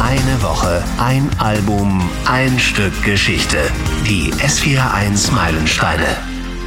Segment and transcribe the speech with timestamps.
[0.00, 3.58] Eine Woche, ein Album, ein Stück Geschichte.
[4.06, 6.06] Die S41 Meilensteine.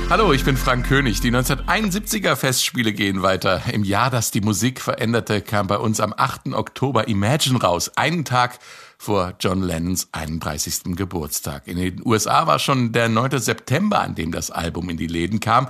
[0.09, 1.21] Hallo, ich bin Frank König.
[1.21, 3.61] Die 1971er Festspiele gehen weiter.
[3.71, 6.53] Im Jahr, das die Musik veränderte, kam bei uns am 8.
[6.53, 7.91] Oktober Imagine raus.
[7.95, 8.59] Einen Tag
[8.97, 10.97] vor John Lennons 31.
[10.97, 11.67] Geburtstag.
[11.67, 13.39] In den USA war schon der 9.
[13.39, 15.69] September, an dem das Album in die Läden kam.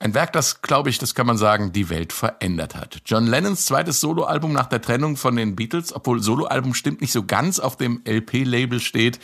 [0.00, 3.02] Ein Werk, das, glaube ich, das kann man sagen, die Welt verändert hat.
[3.04, 7.24] John Lennons zweites Soloalbum nach der Trennung von den Beatles, obwohl Soloalbum stimmt nicht so
[7.24, 9.18] ganz auf dem LP-Label steht.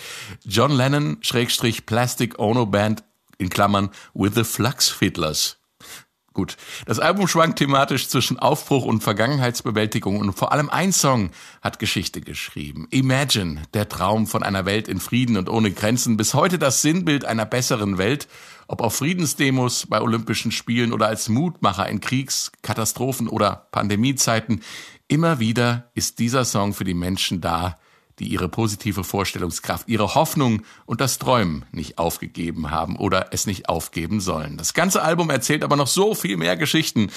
[0.44, 3.04] John Lennon, Schrägstrich Plastic Ono Band,
[3.38, 5.58] in Klammern, with the Flux Fiddlers.
[6.32, 11.30] Gut, das Album schwankt thematisch zwischen Aufbruch und Vergangenheitsbewältigung und vor allem ein Song
[11.62, 12.88] hat Geschichte geschrieben.
[12.90, 17.24] Imagine, der Traum von einer Welt in Frieden und ohne Grenzen, bis heute das Sinnbild
[17.24, 18.26] einer besseren Welt,
[18.68, 24.62] ob auf Friedensdemos bei Olympischen Spielen oder als Mutmacher in Kriegs-, Katastrophen- oder Pandemiezeiten.
[25.08, 27.76] Immer wieder ist dieser Song für die Menschen da,
[28.18, 33.68] die ihre positive Vorstellungskraft, ihre Hoffnung und das Träumen nicht aufgegeben haben oder es nicht
[33.68, 34.56] aufgeben sollen.
[34.56, 37.10] Das ganze Album erzählt aber noch so viel mehr Geschichten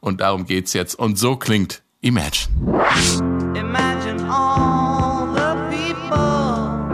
[0.00, 2.52] und darum geht's jetzt und so klingt Imagine.
[3.54, 6.92] Imagine all the people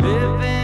[0.00, 0.61] living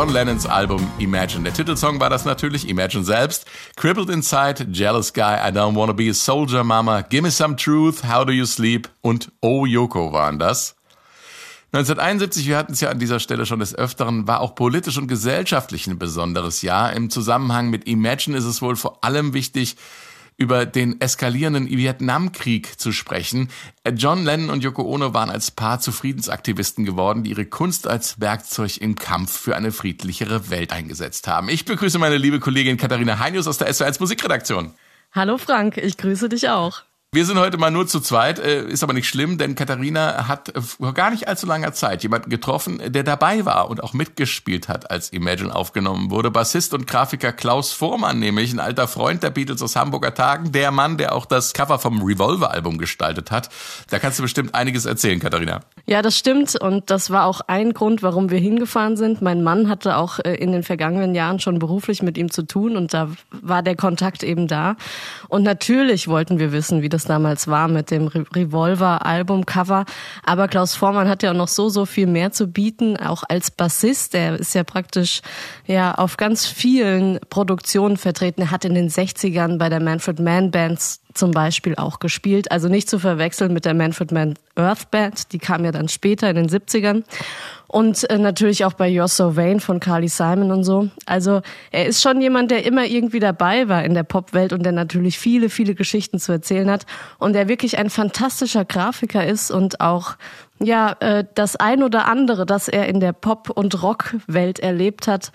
[0.00, 1.44] John Lennons Album Imagine.
[1.44, 3.44] Der Titelsong war das natürlich, Imagine selbst.
[3.76, 8.24] Crippled Inside, Jealous Guy, I Don't Wanna Be a Soldier Mama, Gimme Some Truth, How
[8.24, 10.74] Do You Sleep und Oh Yoko waren das.
[11.72, 15.06] 1971, wir hatten es ja an dieser Stelle schon des Öfteren, war auch politisch und
[15.06, 16.94] gesellschaftlich ein besonderes Jahr.
[16.94, 19.76] Im Zusammenhang mit Imagine ist es wohl vor allem wichtig,
[20.40, 23.50] über den eskalierenden Vietnamkrieg zu sprechen.
[23.94, 28.20] John Lennon und Yoko Ono waren als Paar zu Friedensaktivisten geworden, die ihre Kunst als
[28.20, 31.50] Werkzeug im Kampf für eine friedlichere Welt eingesetzt haben.
[31.50, 34.72] Ich begrüße meine liebe Kollegin Katharina Heinius aus der SW1 Musikredaktion.
[35.12, 36.84] Hallo Frank, ich grüße dich auch.
[37.12, 40.52] Wir sind heute mal nur zu zweit, äh, ist aber nicht schlimm, denn Katharina hat
[40.78, 44.92] vor gar nicht allzu langer Zeit jemanden getroffen, der dabei war und auch mitgespielt hat,
[44.92, 46.30] als Imagine aufgenommen wurde.
[46.30, 50.70] Bassist und Grafiker Klaus Vormann, nämlich ein alter Freund der Beatles aus Hamburger Tagen, der
[50.70, 53.48] Mann, der auch das Cover vom Revolver-Album gestaltet hat.
[53.90, 55.62] Da kannst du bestimmt einiges erzählen, Katharina.
[55.86, 59.20] Ja, das stimmt und das war auch ein Grund, warum wir hingefahren sind.
[59.20, 62.76] Mein Mann hatte auch äh, in den vergangenen Jahren schon beruflich mit ihm zu tun
[62.76, 64.76] und da war der Kontakt eben da.
[65.26, 69.84] Und natürlich wollten wir wissen, wie das es damals war mit dem Revolver-Albumcover.
[70.24, 73.50] Aber Klaus Vormann hat ja auch noch so, so viel mehr zu bieten, auch als
[73.50, 74.14] Bassist.
[74.14, 75.22] Er ist ja praktisch
[75.66, 78.42] ja auf ganz vielen Produktionen vertreten.
[78.42, 82.50] Er hat in den 60ern bei der Manfred Mann Bands zum Beispiel auch gespielt.
[82.50, 86.28] Also nicht zu verwechseln mit der Manfred Mann Earth Band, die kam ja dann später
[86.30, 87.04] in den 70ern.
[87.66, 90.88] Und äh, natürlich auch bei You're So Vain von Carly Simon und so.
[91.06, 91.40] Also
[91.70, 95.18] er ist schon jemand, der immer irgendwie dabei war in der Popwelt und der natürlich
[95.18, 96.84] viele, viele Geschichten zu erzählen hat.
[97.18, 100.16] Und der wirklich ein fantastischer Grafiker ist und auch
[100.58, 105.30] ja äh, das ein oder andere, das er in der Pop- und Rockwelt erlebt hat,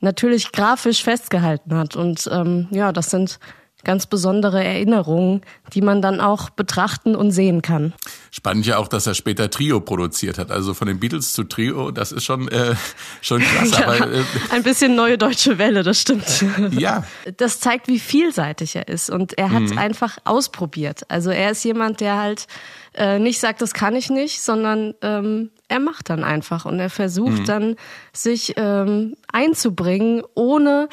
[0.00, 1.96] natürlich grafisch festgehalten hat.
[1.96, 3.38] Und ähm, ja, das sind
[3.84, 5.42] ganz besondere Erinnerungen,
[5.72, 7.92] die man dann auch betrachten und sehen kann.
[8.30, 10.50] Spannend ja auch, dass er später Trio produziert hat.
[10.50, 12.74] Also von den Beatles zu Trio, das ist schon äh,
[13.22, 13.70] schon krass.
[13.78, 16.24] Ja, aber, äh, ein bisschen neue deutsche Welle, das stimmt.
[16.78, 17.04] Ja.
[17.36, 19.78] Das zeigt, wie vielseitig er ist und er hat mhm.
[19.78, 21.02] einfach ausprobiert.
[21.08, 22.46] Also er ist jemand, der halt
[22.94, 26.90] äh, nicht sagt, das kann ich nicht, sondern ähm, er macht dann einfach und er
[26.90, 27.44] versucht mhm.
[27.44, 27.76] dann
[28.12, 30.88] sich ähm, einzubringen, ohne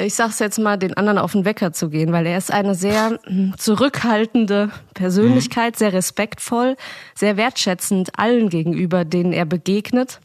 [0.00, 2.74] ich sag's jetzt mal, den anderen auf den Wecker zu gehen, weil er ist eine
[2.74, 6.76] sehr hm, zurückhaltende Persönlichkeit, sehr respektvoll,
[7.14, 10.20] sehr wertschätzend allen gegenüber, denen er begegnet.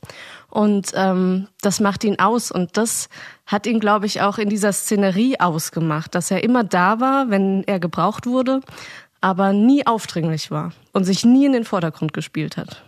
[0.50, 2.52] Und ähm, das macht ihn aus.
[2.52, 3.10] Und das
[3.46, 7.64] hat ihn, glaube ich, auch in dieser Szenerie ausgemacht, dass er immer da war, wenn
[7.66, 8.62] er gebraucht wurde,
[9.22, 12.84] aber nie aufdringlich war und sich nie in den Vordergrund gespielt hat.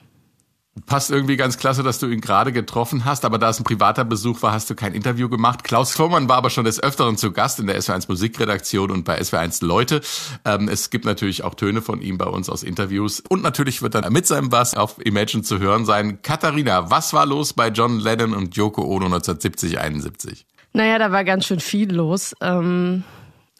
[0.85, 4.05] Passt irgendwie ganz klasse, dass du ihn gerade getroffen hast, aber da es ein privater
[4.05, 5.63] Besuch war, hast du kein Interview gemacht.
[5.63, 9.19] Klaus Klomann war aber schon des Öfteren zu Gast in der SW1 Musikredaktion und bei
[9.19, 10.01] SW1 Leute.
[10.45, 13.95] Ähm, es gibt natürlich auch Töne von ihm bei uns aus Interviews und natürlich wird
[13.95, 16.21] dann mit seinem Bass auf Imagine zu hören sein.
[16.21, 20.45] Katharina, was war los bei John Lennon und Yoko Ono 1970, 71?
[20.73, 22.35] Naja, da war ganz schön viel los.
[22.41, 23.03] Ähm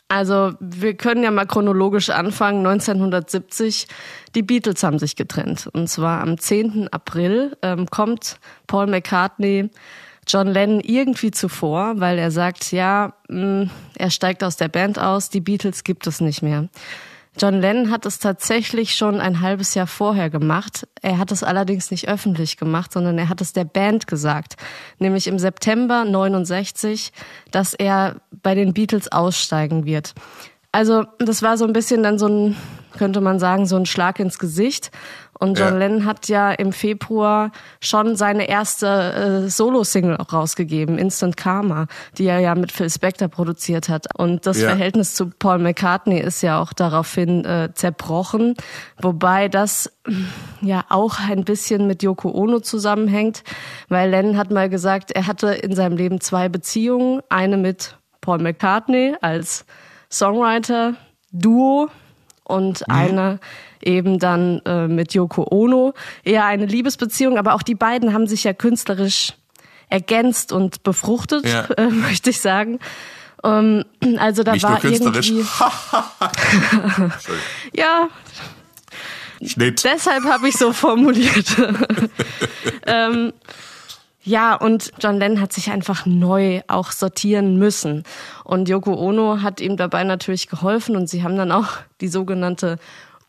[0.10, 2.66] also wir können ja mal chronologisch anfangen.
[2.66, 3.88] 1970,
[4.36, 5.68] die Beatles haben sich getrennt.
[5.74, 6.88] Und zwar am 10.
[6.92, 9.70] April ähm, kommt Paul McCartney
[10.28, 15.00] John Lennon irgendwie zuvor, weil er sagt, ja, mh, mm, er steigt aus der Band
[15.00, 16.68] aus, die Beatles gibt es nicht mehr.
[17.38, 20.88] John Lennon hat es tatsächlich schon ein halbes Jahr vorher gemacht.
[21.02, 24.56] Er hat es allerdings nicht öffentlich gemacht, sondern er hat es der Band gesagt.
[24.98, 27.12] Nämlich im September 69,
[27.52, 30.14] dass er bei den Beatles aussteigen wird.
[30.72, 32.56] Also das war so ein bisschen dann so ein,
[32.98, 34.92] könnte man sagen, so ein Schlag ins Gesicht.
[35.40, 35.78] Und John ja.
[35.78, 41.88] Lennon hat ja im Februar schon seine erste äh, Solo-Single auch rausgegeben, Instant Karma,
[42.18, 44.08] die er ja mit Phil Spector produziert hat.
[44.18, 44.70] Und das ja.
[44.70, 48.56] Verhältnis zu Paul McCartney ist ja auch daraufhin äh, zerbrochen,
[49.02, 49.92] wobei das
[50.62, 53.44] ja auch ein bisschen mit Yoko Ono zusammenhängt,
[53.90, 58.40] weil Lennon hat mal gesagt, er hatte in seinem Leben zwei Beziehungen, eine mit Paul
[58.40, 59.66] McCartney als
[60.10, 60.96] Songwriter,
[61.32, 61.90] Duo
[62.48, 62.94] und mhm.
[62.94, 63.40] eine
[63.82, 65.94] eben dann äh, mit Yoko Ono.
[66.24, 69.34] Eher eine Liebesbeziehung, aber auch die beiden haben sich ja künstlerisch
[69.90, 71.66] ergänzt und befruchtet, ja.
[71.78, 72.80] äh, möchte ich sagen.
[73.44, 73.86] Ähm,
[74.18, 75.46] also da Nicht war irgendwie
[77.74, 78.10] ja.
[79.46, 79.84] Schnitt.
[79.84, 81.56] Deshalb habe ich so formuliert.
[82.88, 83.34] ähm,
[84.24, 88.04] ja, und John Lennon hat sich einfach neu auch sortieren müssen.
[88.48, 91.68] Und Yoko Ono hat ihm dabei natürlich geholfen und sie haben dann auch
[92.02, 92.78] die sogenannte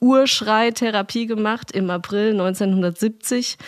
[0.01, 3.59] Urschreitherapie gemacht im April 1970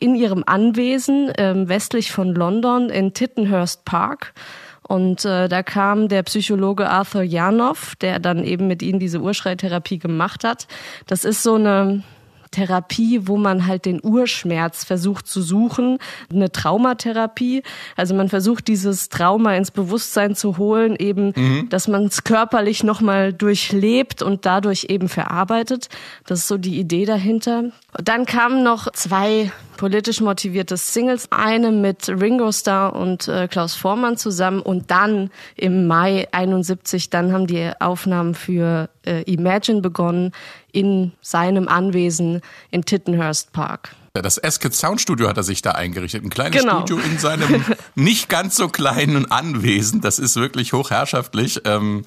[0.00, 4.34] in ihrem Anwesen ähm, westlich von London in Tittenhurst Park.
[4.82, 9.98] Und äh, da kam der Psychologe Arthur Janov, der dann eben mit ihnen diese Urschreitherapie
[9.98, 10.66] gemacht hat.
[11.06, 12.02] Das ist so eine
[12.50, 15.98] Therapie, wo man halt den Urschmerz versucht zu suchen,
[16.32, 17.62] eine Traumatherapie.
[17.96, 21.68] Also man versucht dieses Trauma ins Bewusstsein zu holen, eben, mhm.
[21.68, 25.88] dass man es körperlich nochmal durchlebt und dadurch eben verarbeitet.
[26.26, 27.64] Das ist so die Idee dahinter.
[27.92, 34.18] Dann kamen noch zwei politisch motivierte Singles, eine mit Ringo Starr und äh, Klaus Vormann
[34.18, 40.32] zusammen und dann im Mai 71, dann haben die Aufnahmen für äh, Imagine begonnen
[40.72, 43.94] in seinem Anwesen in Tittenhurst Park.
[44.12, 46.24] Das Esket Sound Studio hat er sich da eingerichtet.
[46.24, 46.80] Ein kleines genau.
[46.80, 47.64] Studio in seinem
[47.94, 50.00] nicht ganz so kleinen Anwesen.
[50.00, 51.60] Das ist wirklich hochherrschaftlich.
[51.64, 52.04] Ähm,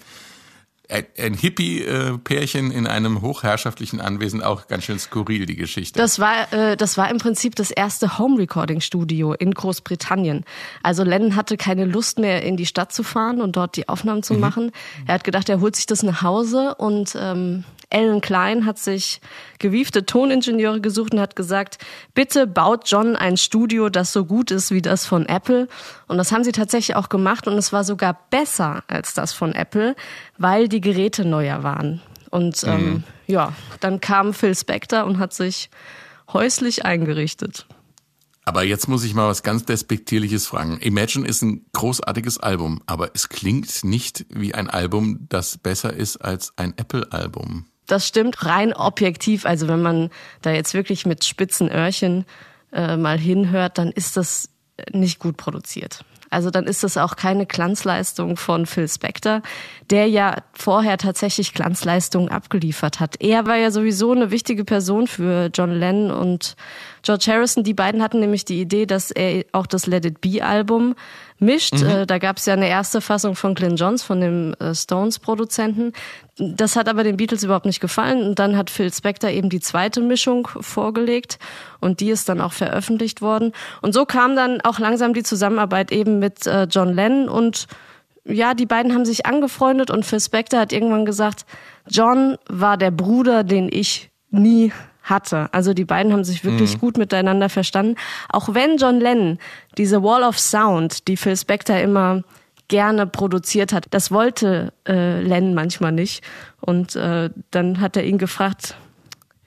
[0.92, 6.00] ein Hippie-Pärchen in einem hochherrschaftlichen Anwesen auch ganz schön skurril, die Geschichte.
[6.00, 10.44] Das war, äh, das war im Prinzip das erste Home-Recording-Studio in Großbritannien.
[10.84, 14.24] Also Lennon hatte keine Lust mehr, in die Stadt zu fahren und dort die Aufnahmen
[14.24, 14.40] zu mhm.
[14.40, 14.72] machen.
[15.08, 19.22] Er hat gedacht, er holt sich das nach Hause und ähm, Ellen Klein hat sich
[19.60, 21.78] gewiefte Toningenieure gesucht und hat gesagt,
[22.14, 25.68] bitte baut John ein Studio, das so gut ist wie das von Apple.
[26.08, 29.54] Und das haben sie tatsächlich auch gemacht und es war sogar besser als das von
[29.54, 29.96] Apple,
[30.38, 32.02] weil die Geräte neuer waren.
[32.30, 33.04] Und ähm, mhm.
[33.28, 35.70] ja, dann kam Phil Spector und hat sich
[36.32, 37.68] häuslich eingerichtet.
[38.44, 40.80] Aber jetzt muss ich mal was ganz Despektierliches fragen.
[40.80, 46.18] Imagine ist ein großartiges Album, aber es klingt nicht wie ein Album, das besser ist
[46.18, 47.66] als ein Apple-Album.
[47.92, 49.46] Das stimmt rein objektiv.
[49.46, 50.10] Also wenn man
[50.42, 52.26] da jetzt wirklich mit spitzen Öhrchen
[52.72, 54.50] äh, mal hinhört, dann ist das
[54.94, 56.06] nicht gut produziert.
[56.30, 59.42] Also dann ist das auch keine Glanzleistung von Phil Spector,
[59.90, 63.18] der ja vorher tatsächlich Glanzleistungen abgeliefert hat.
[63.20, 66.56] Er war ja sowieso eine wichtige Person für John Lennon und
[67.04, 67.64] George Harrison.
[67.64, 70.96] Die beiden hatten nämlich die Idee, dass er auch das Let It Be Album
[71.40, 71.82] mischt.
[71.82, 71.90] Mhm.
[71.90, 75.94] Äh, da gab es ja eine erste Fassung von Glyn Johns, von dem äh, Stones-Produzenten.
[76.38, 78.24] Das hat aber den Beatles überhaupt nicht gefallen.
[78.24, 81.40] Und dann hat Phil Spector eben die zweite Mischung vorgelegt
[81.80, 83.52] und die ist dann auch veröffentlicht worden.
[83.82, 87.68] Und so kam dann auch langsam die Zusammenarbeit eben mit äh, John Lennon und
[88.24, 91.46] ja, die beiden haben sich angefreundet und Phil Spector hat irgendwann gesagt,
[91.90, 94.72] John war der Bruder, den ich nie
[95.04, 95.50] hatte.
[95.52, 96.80] Also die beiden haben sich wirklich mhm.
[96.80, 97.96] gut miteinander verstanden.
[98.30, 99.40] Auch wenn John Lennon
[99.78, 102.24] diese Wall of Sound, die Phil Spector immer
[102.68, 106.24] gerne produziert hat, das wollte äh, Lennon manchmal nicht.
[106.60, 108.76] Und äh, dann hat er ihn gefragt,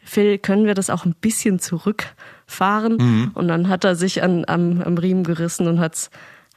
[0.05, 2.97] Phil, können wir das auch ein bisschen zurückfahren?
[2.99, 3.31] Mhm.
[3.35, 6.11] Und dann hat er sich an, am, am Riemen gerissen und hat es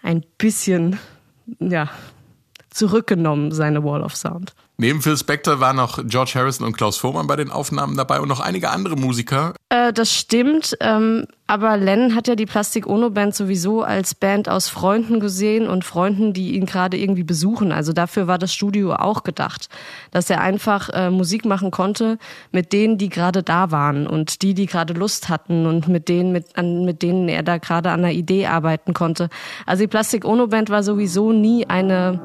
[0.03, 0.99] ein bisschen,
[1.59, 1.89] ja,
[2.69, 4.53] zurückgenommen, seine Wall of Sound.
[4.79, 8.27] Neben Phil Spector waren noch George Harrison und Klaus Vormann bei den Aufnahmen dabei und
[8.27, 9.55] noch einige andere Musiker.
[9.69, 14.47] Äh, das stimmt, ähm, aber Len hat ja die Plastik Ono Band sowieso als Band
[14.47, 17.71] aus Freunden gesehen und Freunden, die ihn gerade irgendwie besuchen.
[17.71, 19.67] Also dafür war das Studio auch gedacht,
[20.11, 22.19] dass er einfach äh, Musik machen konnte
[22.51, 26.31] mit denen, die gerade da waren und die, die gerade Lust hatten und mit denen,
[26.31, 29.29] mit, an, mit denen er da gerade an einer Idee arbeiten konnte.
[29.65, 32.21] Also die Plastik Ono Band war sowieso nie eine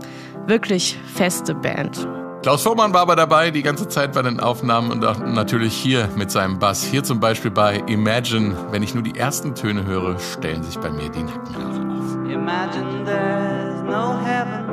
[0.46, 2.06] wirklich feste Band.
[2.42, 6.08] Klaus Vormann war aber dabei die ganze Zeit bei den Aufnahmen und auch natürlich hier
[6.16, 6.82] mit seinem Bass.
[6.82, 8.56] Hier zum Beispiel bei Imagine.
[8.72, 12.28] Wenn ich nur die ersten Töne höre, stellen sich bei mir die Nackenhaare auf.
[12.28, 14.66] Imagine there's no heaven.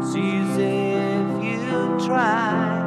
[0.00, 2.82] See if you try.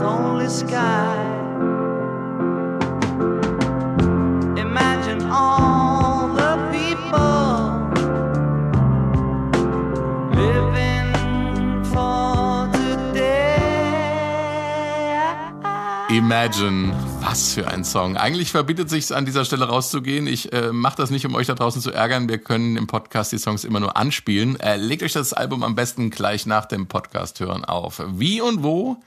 [0.00, 1.16] Only sky.
[4.56, 5.22] Imagine.
[16.12, 16.92] Imagine.
[17.20, 18.18] Was für ein Song.
[18.18, 20.26] Eigentlich verbietet sich an dieser Stelle rauszugehen.
[20.26, 22.28] Ich äh, mache das nicht, um euch da draußen zu ärgern.
[22.28, 24.60] Wir können im Podcast die Songs immer nur anspielen.
[24.60, 28.02] Äh, legt euch das Album am besten gleich nach dem Podcast hören auf.
[28.08, 28.98] Wie und wo?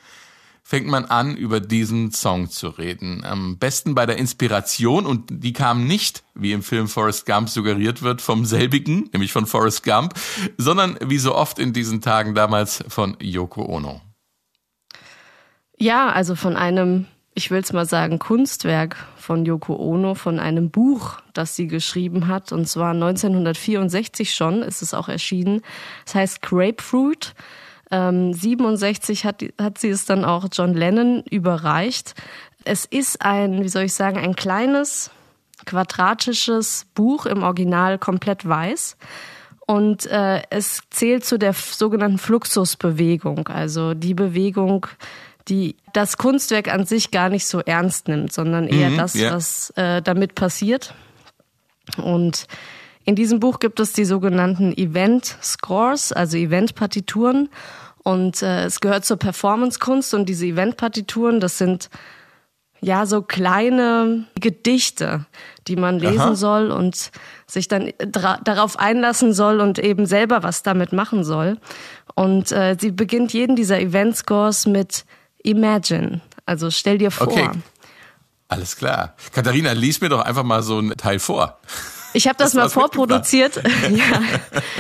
[0.67, 3.24] Fängt man an, über diesen Song zu reden.
[3.24, 8.01] Am besten bei der Inspiration und die kam nicht, wie im Film Forrest Gump suggeriert
[8.01, 10.15] wird, vom selbigen, nämlich von Forrest Gump,
[10.57, 14.01] sondern wie so oft in diesen Tagen damals von Yoko Ono.
[15.77, 17.05] Ja, also von einem,
[17.36, 22.27] ich will es mal sagen, Kunstwerk von Yoko Ono, von einem Buch, das sie geschrieben
[22.27, 22.51] hat.
[22.51, 25.62] Und zwar 1964 schon ist es auch erschienen.
[26.07, 27.36] Es heißt Grapefruit.
[27.92, 32.15] Ähm, 67 hat, hat sie es dann auch John Lennon überreicht.
[32.63, 35.12] Es ist ein, wie soll ich sagen, ein kleines,
[35.65, 38.98] quadratisches Buch im Original komplett weiß.
[39.68, 44.86] Und äh, es zählt zu der sogenannten Fluxusbewegung, also die Bewegung,
[45.48, 49.34] die das Kunstwerk an sich gar nicht so ernst nimmt, sondern eher mhm, das, yeah.
[49.34, 50.94] was äh, damit passiert.
[51.98, 52.48] Und
[53.05, 57.50] in diesem Buch gibt es die sogenannten Event Scores, also Event-Partituren.
[58.03, 61.89] Und äh, es gehört zur Performance-Kunst und diese Event-Partituren, das sind
[62.81, 65.25] ja so kleine Gedichte,
[65.67, 66.35] die man lesen Aha.
[66.35, 67.12] soll und
[67.47, 71.57] sich dann darauf einlassen soll und eben selber was damit machen soll.
[72.15, 75.05] Und äh, sie beginnt jeden dieser Event Scores mit
[75.43, 77.27] Imagine, also stell dir vor.
[77.27, 77.50] Okay.
[78.47, 79.15] Alles klar.
[79.33, 81.59] Katharina, lies mir doch einfach mal so ein Teil vor.
[82.15, 83.62] Ich habe das, das mal vorproduziert.
[83.91, 84.22] ja.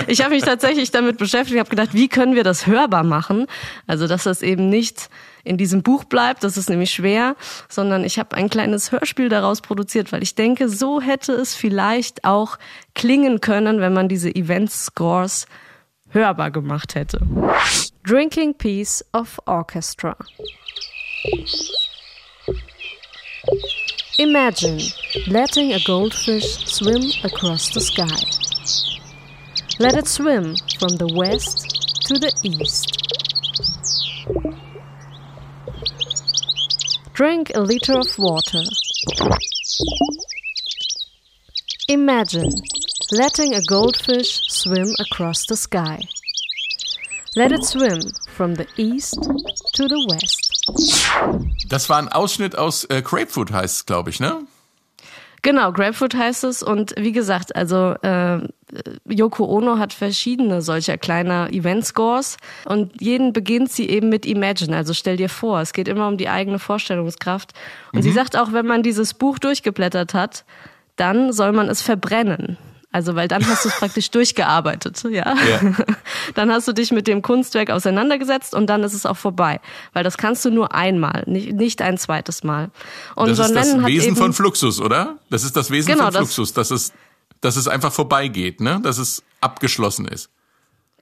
[0.07, 3.47] Ich habe mich tatsächlich damit beschäftigt, habe gedacht, wie können wir das hörbar machen?
[3.87, 5.09] Also, dass das eben nicht
[5.43, 7.35] in diesem Buch bleibt, das ist nämlich schwer,
[7.67, 12.23] sondern ich habe ein kleines Hörspiel daraus produziert, weil ich denke, so hätte es vielleicht
[12.23, 12.57] auch
[12.93, 15.45] klingen können, wenn man diese Event Scores
[16.11, 17.19] hörbar gemacht hätte.
[18.05, 20.15] Drinking Piece of Orchestra.
[24.17, 24.79] Imagine
[25.27, 28.19] letting a goldfish swim across the sky.
[29.79, 31.67] Let it swim from the west
[32.07, 32.91] to the east.
[37.13, 38.63] Drink a liter of water.
[41.87, 42.51] Imagine
[43.11, 46.01] Letting a goldfish swim across the sky.
[47.35, 49.21] Let it swim from the east
[49.73, 50.44] to the west.
[51.69, 54.41] Das war ein Ausschnitt aus äh, Grapefruit, heißt es, glaube ich, ne?
[55.45, 56.63] Genau, Grapefruit heißt es.
[56.63, 58.39] Und wie gesagt, also äh,
[59.07, 64.75] Yoko Ono hat verschiedene solcher kleiner Event-Scores und jeden beginnt sie eben mit Imagine.
[64.75, 67.53] Also stell dir vor, es geht immer um die eigene Vorstellungskraft.
[67.93, 68.03] Und mhm.
[68.03, 70.45] sie sagt auch, wenn man dieses Buch durchgeblättert hat,
[70.95, 72.57] dann soll man es verbrennen.
[72.95, 75.35] Also, weil dann hast du es praktisch durchgearbeitet, ja?
[75.35, 75.59] ja.
[76.33, 79.59] Dann hast du dich mit dem Kunstwerk auseinandergesetzt und dann ist es auch vorbei.
[79.91, 82.71] Weil das kannst du nur einmal, nicht, nicht ein zweites Mal.
[83.15, 85.17] Und das John ist das Lennon Wesen von Fluxus, oder?
[85.29, 86.93] Das ist das Wesen genau, von Fluxus, dass es,
[87.41, 88.79] dass es einfach vorbeigeht, ne?
[88.81, 90.29] Dass es abgeschlossen ist.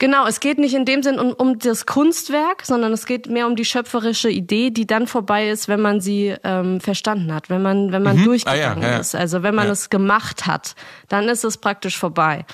[0.00, 3.46] Genau, es geht nicht in dem Sinn um, um das Kunstwerk, sondern es geht mehr
[3.46, 7.62] um die schöpferische Idee, die dann vorbei ist, wenn man sie ähm, verstanden hat, wenn
[7.62, 8.24] man wenn man mhm.
[8.24, 8.98] durchgegangen ah, ja, ja.
[8.98, 9.72] ist, also wenn man ja.
[9.72, 10.74] es gemacht hat,
[11.08, 12.44] dann ist es praktisch vorbei.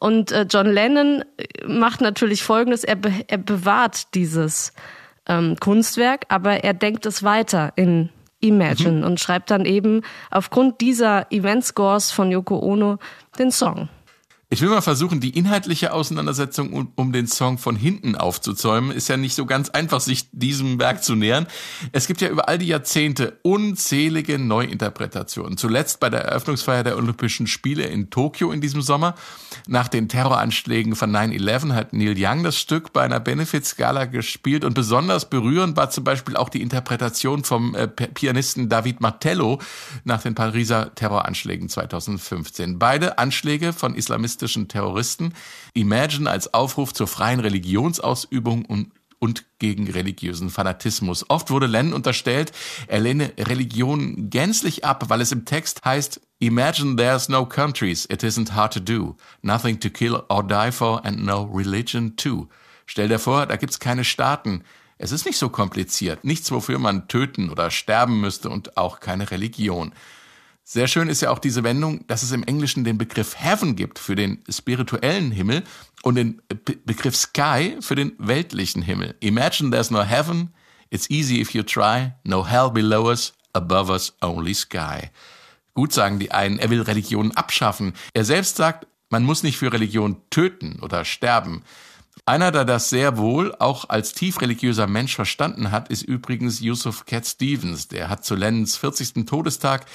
[0.00, 4.72] Und äh, John Lennon äh, macht natürlich Folgendes: Er, be er bewahrt dieses
[5.28, 8.08] ähm, Kunstwerk, aber er denkt es weiter in
[8.40, 9.04] Imagine mhm.
[9.04, 10.02] und schreibt dann eben
[10.32, 12.98] aufgrund dieser Event Scores von Yoko Ono
[13.38, 13.88] den Song.
[14.50, 18.92] Ich will mal versuchen, die inhaltliche Auseinandersetzung um, um, den Song von hinten aufzuzäumen.
[18.92, 21.46] Ist ja nicht so ganz einfach, sich diesem Werk zu nähern.
[21.92, 25.58] Es gibt ja über all die Jahrzehnte unzählige Neuinterpretationen.
[25.58, 29.16] Zuletzt bei der Eröffnungsfeier der Olympischen Spiele in Tokio in diesem Sommer.
[29.66, 34.72] Nach den Terroranschlägen von 9-11 hat Neil Young das Stück bei einer Benefits-Gala gespielt und
[34.72, 39.60] besonders berührend war zum Beispiel auch die Interpretation vom äh, Pianisten David Martello
[40.04, 42.78] nach den Pariser Terroranschlägen 2015.
[42.78, 45.34] Beide Anschläge von Islamisten islamistischen Terroristen,
[45.74, 51.28] Imagine als Aufruf zur freien Religionsausübung und und gegen religiösen Fanatismus.
[51.28, 52.52] Oft wurde Lennon unterstellt,
[52.86, 58.22] er lehne Religion gänzlich ab, weil es im Text heißt, Imagine there's no countries, it
[58.22, 62.46] isn't hard to do, nothing to kill or die for and no religion too.
[62.86, 64.62] Stell dir vor, da gibt's keine Staaten.
[64.98, 69.32] Es ist nicht so kompliziert, nichts, wofür man töten oder sterben müsste und auch keine
[69.32, 69.92] Religion.
[70.70, 73.98] Sehr schön ist ja auch diese Wendung, dass es im Englischen den Begriff Heaven gibt
[73.98, 75.64] für den spirituellen Himmel
[76.02, 79.14] und den Be Begriff Sky für den weltlichen Himmel.
[79.20, 80.52] Imagine there's no heaven,
[80.90, 85.08] it's easy if you try, no hell below us, above us only sky.
[85.72, 87.94] Gut sagen die einen, er will Religionen abschaffen.
[88.12, 91.62] Er selbst sagt, man muss nicht für Religion töten oder sterben.
[92.26, 97.06] Einer, der das sehr wohl auch als tief religiöser Mensch verstanden hat, ist übrigens Yusuf
[97.06, 97.88] Cat Stevens.
[97.88, 99.24] Der hat zu Lennons 40.
[99.24, 99.86] Todestag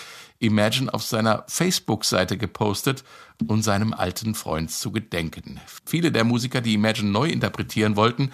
[0.44, 3.04] Imagine auf seiner Facebook-Seite gepostet
[3.48, 5.60] und seinem alten Freund zu gedenken.
[5.86, 8.32] Viele der Musiker, die Imagine neu interpretieren wollten,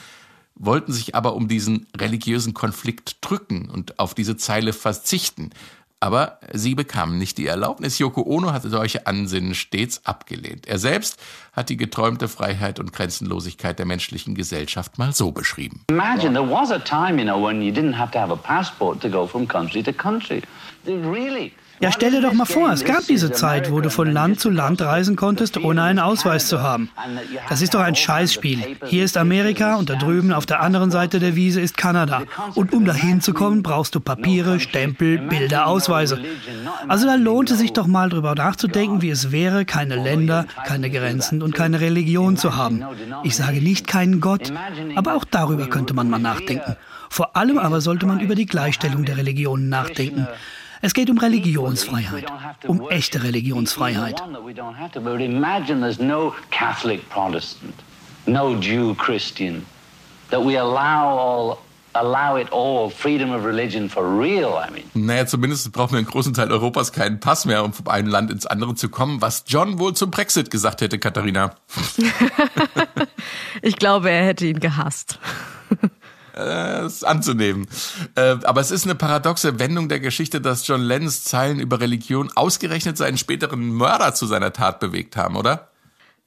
[0.55, 5.51] wollten sich aber um diesen religiösen Konflikt drücken und auf diese Zeile verzichten.
[6.01, 7.99] Aber sie bekamen nicht die Erlaubnis.
[7.99, 10.65] Yoko Ono hatte solche Ansinnen stets abgelehnt.
[10.65, 11.19] Er selbst
[11.51, 15.81] hat die geträumte Freiheit und Grenzenlosigkeit der menschlichen Gesellschaft mal so beschrieben.
[15.89, 19.01] Imagine there was a time, you know, when you didn't have to have a passport
[19.01, 20.41] to go from country to country.
[20.85, 24.39] Really ja, stell dir doch mal vor, es gab diese Zeit, wo du von Land
[24.39, 26.89] zu Land reisen konntest, ohne einen Ausweis zu haben.
[27.47, 28.77] Das ist doch ein Scheißspiel.
[28.85, 32.23] Hier ist Amerika und da drüben auf der anderen Seite der Wiese ist Kanada.
[32.55, 36.19] Und um dahin zu kommen, brauchst du Papiere, Stempel, Bilder, Ausweise.
[36.87, 40.89] Also da lohnt es sich doch mal drüber nachzudenken, wie es wäre, keine Länder, keine
[40.89, 42.83] Grenzen und keine Religion zu haben.
[43.23, 44.51] Ich sage nicht keinen Gott,
[44.95, 46.75] aber auch darüber könnte man mal nachdenken.
[47.09, 50.27] Vor allem aber sollte man über die Gleichstellung der Religionen nachdenken.
[50.81, 52.25] Es geht um Religionsfreiheit,
[52.67, 54.23] um echte Religionsfreiheit.
[58.25, 59.65] No Jew, Christian,
[60.29, 61.57] that we allow all
[61.93, 64.83] allow it all, freedom of religion for real, I mean.
[64.93, 68.31] Naja, zumindest brauchen wir in großen Teil Europas keinen Pass mehr, um von einem Land
[68.31, 71.55] ins andere zu kommen, was John wohl zum Brexit gesagt hätte, Katharina.
[73.61, 75.19] ich glaube, er hätte ihn gehasst
[76.39, 77.67] äh, anzunehmen.
[78.15, 82.31] Äh, aber es ist eine paradoxe Wendung der Geschichte, dass John Lennons Zeilen über Religion
[82.35, 85.69] ausgerechnet seinen späteren Mörder zu seiner Tat bewegt haben, oder?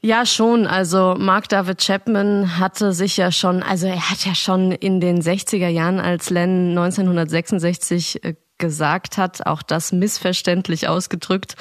[0.05, 0.67] Ja, schon.
[0.67, 5.23] Also Mark David Chapman hatte sich ja schon, also er hat ja schon in den
[5.23, 11.55] 60er Jahren, als Lennon 1966 äh, gesagt hat, auch das missverständlich ausgedrückt,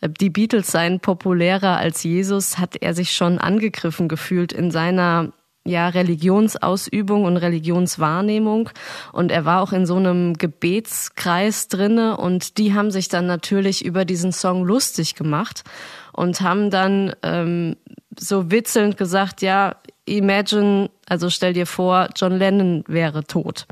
[0.00, 5.32] äh, die Beatles seien populärer als Jesus, hat er sich schon angegriffen gefühlt in seiner
[5.70, 8.70] ja, Religionsausübung und Religionswahrnehmung.
[9.12, 13.84] Und er war auch in so einem Gebetskreis drinne und die haben sich dann natürlich
[13.84, 15.64] über diesen Song lustig gemacht
[16.12, 17.76] und haben dann ähm,
[18.18, 23.66] so witzelnd gesagt, ja, imagine, also stell dir vor, John Lennon wäre tot.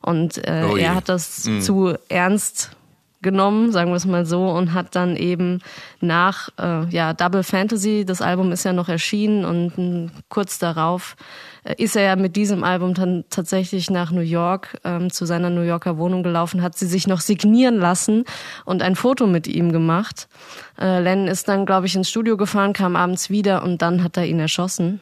[0.00, 1.60] Und äh, oh er hat das mhm.
[1.60, 2.70] zu ernst
[3.22, 5.60] genommen, sagen wir es mal so, und hat dann eben
[6.00, 11.16] nach äh, ja Double Fantasy, das Album ist ja noch erschienen und m, kurz darauf
[11.64, 15.50] äh, ist er ja mit diesem Album dann tatsächlich nach New York ähm, zu seiner
[15.50, 18.24] New Yorker Wohnung gelaufen, hat sie sich noch signieren lassen
[18.64, 20.28] und ein Foto mit ihm gemacht.
[20.80, 24.16] Äh, Len ist dann, glaube ich, ins Studio gefahren, kam abends wieder und dann hat
[24.16, 25.00] er ihn erschossen.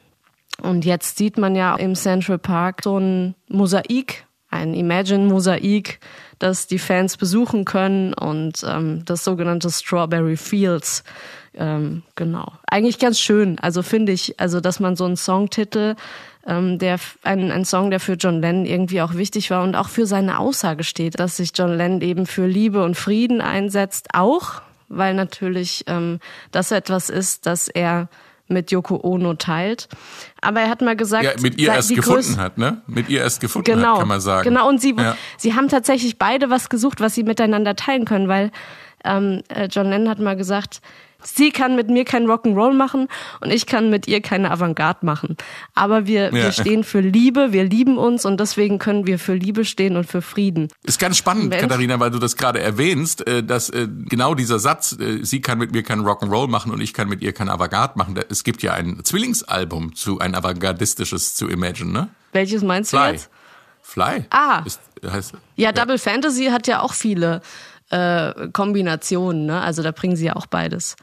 [0.60, 6.00] Und jetzt sieht man ja im Central Park so ein Mosaik, ein Imagine-Mosaik,
[6.38, 11.04] das die Fans besuchen können und ähm, das sogenannte Strawberry Fields.
[11.54, 12.52] Ähm, genau.
[12.66, 13.58] Eigentlich ganz schön.
[13.58, 15.96] Also finde ich, also dass man so einen Songtitel,
[16.46, 19.88] ähm, der ein, ein Song, der für John Lennon irgendwie auch wichtig war und auch
[19.88, 24.62] für seine Aussage steht, dass sich John Lennon eben für Liebe und Frieden einsetzt, auch
[24.88, 26.20] weil natürlich ähm,
[26.50, 28.08] das etwas ist, dass er
[28.48, 29.88] mit Yoko Ono teilt.
[30.40, 32.82] Aber er hat mal gesagt, ja, mit ihr erst gefunden hat, ne?
[32.86, 34.48] Mit ihr erst gefunden genau, hat, kann man sagen.
[34.48, 35.16] Genau, und sie, Ja.
[35.36, 38.50] sie haben tatsächlich beide was gesucht, was sie miteinander teilen können, weil
[39.04, 40.80] ähm, äh, John Lennon hat mal gesagt,
[41.22, 43.08] sie kann mit mir kein Rock'n'Roll machen
[43.40, 45.36] und ich kann mit ihr keine Avantgarde machen.
[45.74, 46.52] Aber wir, wir Ja.
[46.52, 50.22] stehen für Liebe, wir lieben uns und deswegen können wir für Liebe stehen und für
[50.22, 50.68] Frieden.
[50.84, 51.62] Ist ganz spannend, Mensch.
[51.62, 55.58] Katharina, weil du das gerade erwähnst, äh, dass äh, genau dieser Satz, äh, sie kann
[55.58, 58.18] mit mir kein Rock'n'Roll machen und ich kann mit ihr kein Avantgarde machen.
[58.30, 62.08] Es gibt ja ein Zwillingsalbum zu, ein avantgardistisches zu Imagine, ne?
[62.32, 63.12] Welches meinst du Fly.
[63.12, 63.30] jetzt?
[63.82, 64.24] Fly.
[64.30, 64.62] Ah.
[64.66, 67.40] Ist, heißt, Ja, Double Fantasy hat ja auch viele
[67.90, 69.60] äh, Kombinationen, ne?
[69.62, 70.94] Also da bringen sie ja auch beides,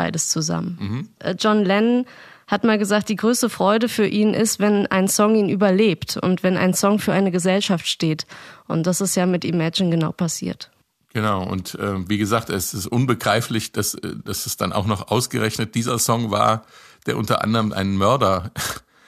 [0.00, 1.10] beides zusammen.
[1.18, 2.06] Äh, John Lennon
[2.46, 6.42] hat mal gesagt, die größte Freude für ihn ist, wenn ein Song ihn überlebt und
[6.42, 8.26] wenn ein Song für eine Gesellschaft steht.
[8.66, 10.70] Und das ist ja mit Imagine genau passiert.
[11.12, 15.10] Genau, und äh, wie gesagt, es ist unbegreiflich, dass, äh, dass es dann auch noch
[15.10, 16.64] ausgerechnet dieser Song war,
[17.06, 18.52] der unter anderem einen Mörder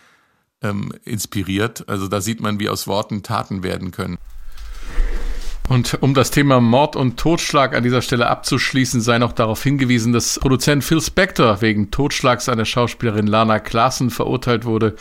[0.62, 1.88] ähm, inspiriert.
[1.88, 4.18] Also da sieht man, wie aus Worten Taten werden können.
[5.72, 10.12] Und um das Thema Mord und Totschlag an dieser Stelle abzuschließen, sei noch darauf hingewiesen,
[10.12, 14.96] dass Produzent Phil Spector wegen Totschlags an der Schauspielerin Lana Klassen verurteilt wurde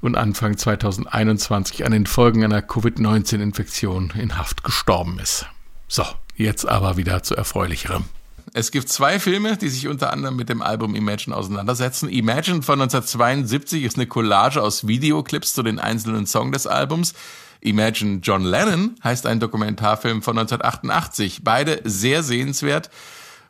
[0.00, 5.46] und Anfang 2021 an den Folgen einer Covid-19-Infektion in Haft gestorben ist.
[5.86, 6.02] So,
[6.34, 8.06] jetzt aber wieder zu erfreulicherem.
[8.52, 12.08] Es gibt zwei Filme, die sich unter anderem mit dem Album Imagine auseinandersetzen.
[12.08, 17.14] Imagine von 1972 ist eine Collage aus Videoclips zu den einzelnen Songs des Albums.
[17.64, 21.40] Imagine John Lennon heißt ein Dokumentarfilm von 1988.
[21.42, 22.90] Beide sehr sehenswert.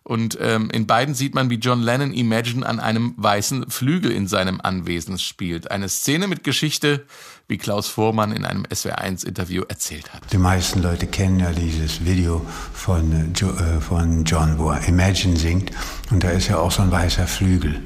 [0.05, 4.29] Und ähm, in beiden sieht man, wie John Lennon Imagine an einem weißen Flügel in
[4.29, 5.71] seinem Anwesen spielt.
[5.71, 7.07] Eine Szene mit Geschichte,
[7.49, 10.31] wie Klaus Vormann in einem SWR1-Interview erzählt hat.
[10.31, 15.39] Die meisten Leute kennen ja dieses Video von, äh, äh, von John, wo er Imagine
[15.39, 15.71] singt.
[16.11, 17.81] Und da ist ja auch so ein weißer Flügel.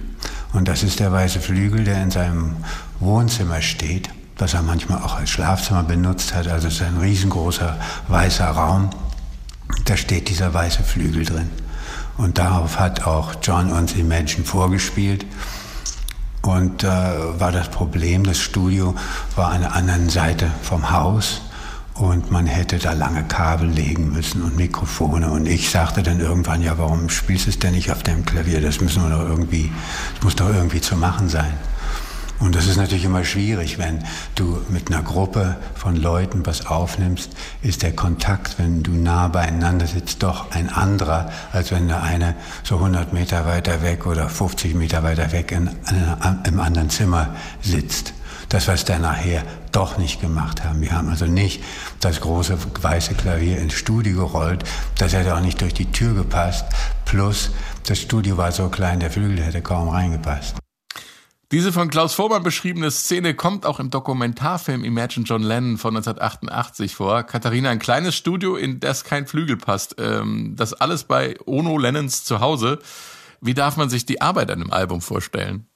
[0.53, 2.57] Und das ist der weiße Flügel, der in seinem
[2.99, 6.49] Wohnzimmer steht, was er manchmal auch als Schlafzimmer benutzt hat.
[6.49, 7.77] Also es ist ein riesengroßer
[8.09, 8.91] weißer Raum.
[9.85, 11.51] Da steht dieser weiße Flügel drin.
[12.17, 15.27] Und darauf hat auch John uns Imagine vorgespielt.
[16.43, 18.95] Und äh, war das Problem, das Studio
[19.37, 21.43] war an der anderen Seite vom Haus
[21.99, 25.31] und man hätte da lange Kabel legen müssen und Mikrofone.
[25.31, 28.61] Und ich sagte dann irgendwann, ja, warum spielst du es denn nicht auf deinem Klavier?
[28.61, 29.71] Das müssen wir doch irgendwie,
[30.15, 31.53] das muss doch irgendwie zu machen sein.
[32.41, 34.05] Und das ist natürlich immer schwierig, wenn
[34.37, 39.87] du mit einer Gruppe von Leuten was aufnimmst, ist der Kontakt, wenn du nah beieinander
[39.87, 44.75] sitzt, doch ein anderer, als wenn der eine so 100 Meter weiter weg oder 50
[44.75, 48.15] Meter weiter weg in, in, im anderen Zimmer sitzt.
[48.51, 50.81] Das, was wir nachher doch nicht gemacht haben.
[50.81, 51.63] Wir haben also nicht
[52.01, 54.65] das große weiße Klavier ins Studio gerollt.
[54.97, 56.65] Das hätte auch nicht durch die Tür gepasst.
[57.05, 57.51] Plus,
[57.87, 60.57] das Studio war so klein, der Flügel hätte kaum reingepasst.
[61.51, 66.95] Diese von Klaus Vormann beschriebene Szene kommt auch im Dokumentarfilm Imagine John Lennon von 1988
[66.95, 67.23] vor.
[67.23, 69.97] Katharina, ein kleines Studio, in das kein Flügel passt.
[69.99, 72.81] Ähm, das alles bei Ono Lennons zu Hause.
[73.41, 75.67] Wie darf man sich die Arbeit an einem Album vorstellen?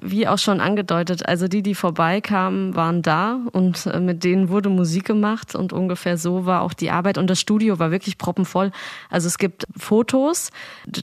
[0.00, 4.68] Wie auch schon angedeutet, also die, die vorbeikamen, waren da und äh, mit denen wurde
[4.68, 8.70] Musik gemacht und ungefähr so war auch die Arbeit und das Studio war wirklich proppenvoll.
[9.10, 10.50] Also es gibt Fotos,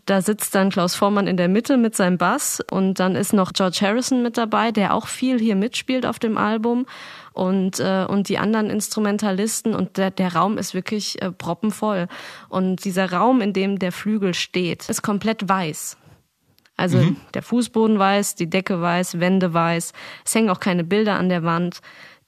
[0.05, 3.51] da sitzt dann Klaus Vormann in der Mitte mit seinem Bass und dann ist noch
[3.53, 6.86] George Harrison mit dabei, der auch viel hier mitspielt auf dem Album
[7.34, 12.08] und äh, und die anderen Instrumentalisten und der der Raum ist wirklich äh, proppenvoll
[12.47, 15.97] und dieser Raum, in dem der Flügel steht, ist komplett weiß.
[16.77, 17.17] Also mhm.
[17.33, 19.93] der Fußboden weiß, die Decke weiß, Wände weiß.
[20.25, 21.81] Es hängen auch keine Bilder an der Wand,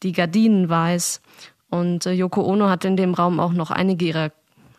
[0.04, 1.22] die Gardinen weiß.
[1.70, 4.32] Und äh, Yoko Ono hat in dem Raum auch noch einige ihrer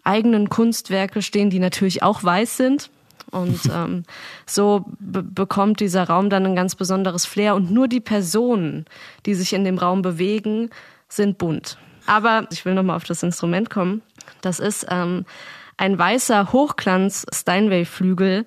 [0.05, 2.91] eigenen Kunstwerke stehen, die natürlich auch weiß sind.
[3.31, 4.05] Und ähm,
[4.47, 7.55] so bekommt dieser Raum dann ein ganz besonderes Flair.
[7.55, 8.87] Und nur die Personen,
[9.27, 10.71] die sich in dem Raum bewegen,
[11.09, 11.79] sind bunt.
[12.07, 14.01] Aber ich will nochmal auf das Instrument kommen.
[14.41, 15.27] Das ist ähm,
[15.77, 18.47] ein weißer Hochglanz-Steinway-Flügel,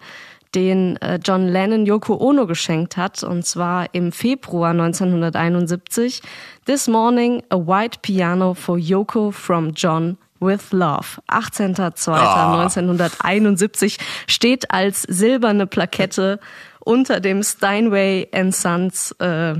[0.53, 6.21] den äh, John Lennon Yoko Ono geschenkt hat, und zwar im Februar 1971.
[6.65, 11.21] This morning, a white piano for Yoko from John with Love.
[11.29, 14.03] 18.02.1971 oh.
[14.27, 16.39] steht als silberne Plakette
[16.79, 19.55] unter dem Steinway Sons äh,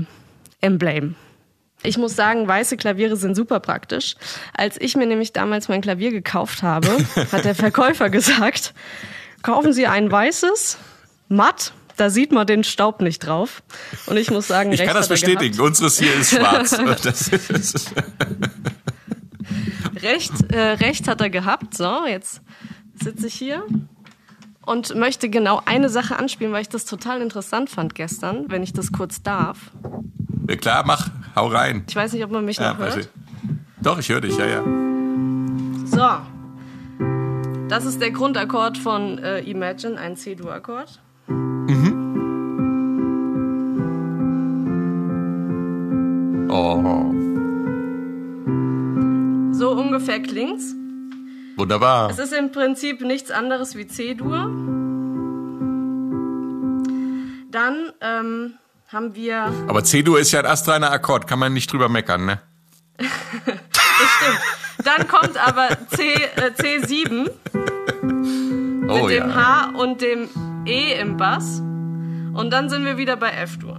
[0.60, 1.14] Emblem.
[1.84, 4.14] Ich muss sagen, weiße Klaviere sind super praktisch.
[4.56, 6.88] Als ich mir nämlich damals mein Klavier gekauft habe,
[7.32, 8.74] hat der Verkäufer gesagt,
[9.42, 10.78] kaufen Sie ein weißes,
[11.28, 13.62] matt, da sieht man den Staub nicht drauf.
[14.06, 15.60] Und ich muss sagen, ich kann das bestätigen.
[15.60, 16.78] Unseres hier ist schwarz.
[20.02, 21.76] recht, äh, recht hat er gehabt.
[21.76, 22.40] So, jetzt
[23.02, 23.64] sitze ich hier
[24.64, 28.72] und möchte genau eine Sache anspielen, weil ich das total interessant fand gestern, wenn ich
[28.72, 29.58] das kurz darf.
[30.48, 31.84] Ja, klar, mach, hau rein.
[31.88, 32.96] Ich weiß nicht, ob man mich ja, noch hört.
[32.96, 33.08] Ich.
[33.80, 34.64] Doch, ich höre dich, ja, ja.
[35.84, 36.31] So.
[37.72, 41.00] Das ist der Grundakkord von äh, Imagine, ein C-Dur-Akkord.
[41.26, 42.10] Mhm.
[46.50, 46.82] Oh.
[49.54, 50.74] So ungefähr klingt's.
[51.56, 52.10] Wunderbar.
[52.10, 54.50] Es ist im Prinzip nichts anderes wie C-Dur.
[57.50, 58.52] Dann ähm,
[58.88, 59.50] haben wir.
[59.66, 62.38] Aber C-Dur ist ja ein astreiner Akkord, kann man nicht drüber meckern, ne?
[64.02, 64.40] das stimmt.
[64.84, 67.30] Dann kommt aber C, äh, C7
[68.88, 69.34] oh, mit dem ja.
[69.34, 70.28] H und dem
[70.66, 71.60] E im Bass.
[71.60, 73.78] Und dann sind wir wieder bei F-Dur.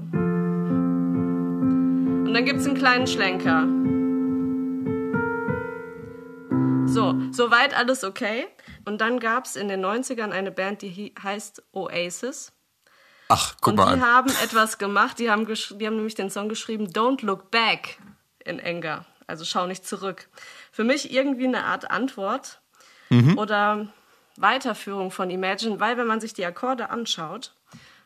[2.23, 3.67] Und dann gibt es einen kleinen Schlenker.
[6.87, 8.47] So, soweit alles okay.
[8.85, 12.51] Und dann gab es in den 90ern eine Band, die heißt Oasis.
[13.29, 13.95] Ach, guck und mal.
[13.95, 14.05] Die an.
[14.05, 17.97] haben etwas gemacht, die haben, die haben nämlich den Song geschrieben, Don't Look Back
[18.45, 19.05] in Anger.
[19.33, 20.27] Also schau nicht zurück.
[20.71, 22.61] Für mich irgendwie eine Art Antwort
[23.09, 23.35] mhm.
[23.39, 23.87] oder
[24.37, 27.55] Weiterführung von Imagine, weil wenn man sich die Akkorde anschaut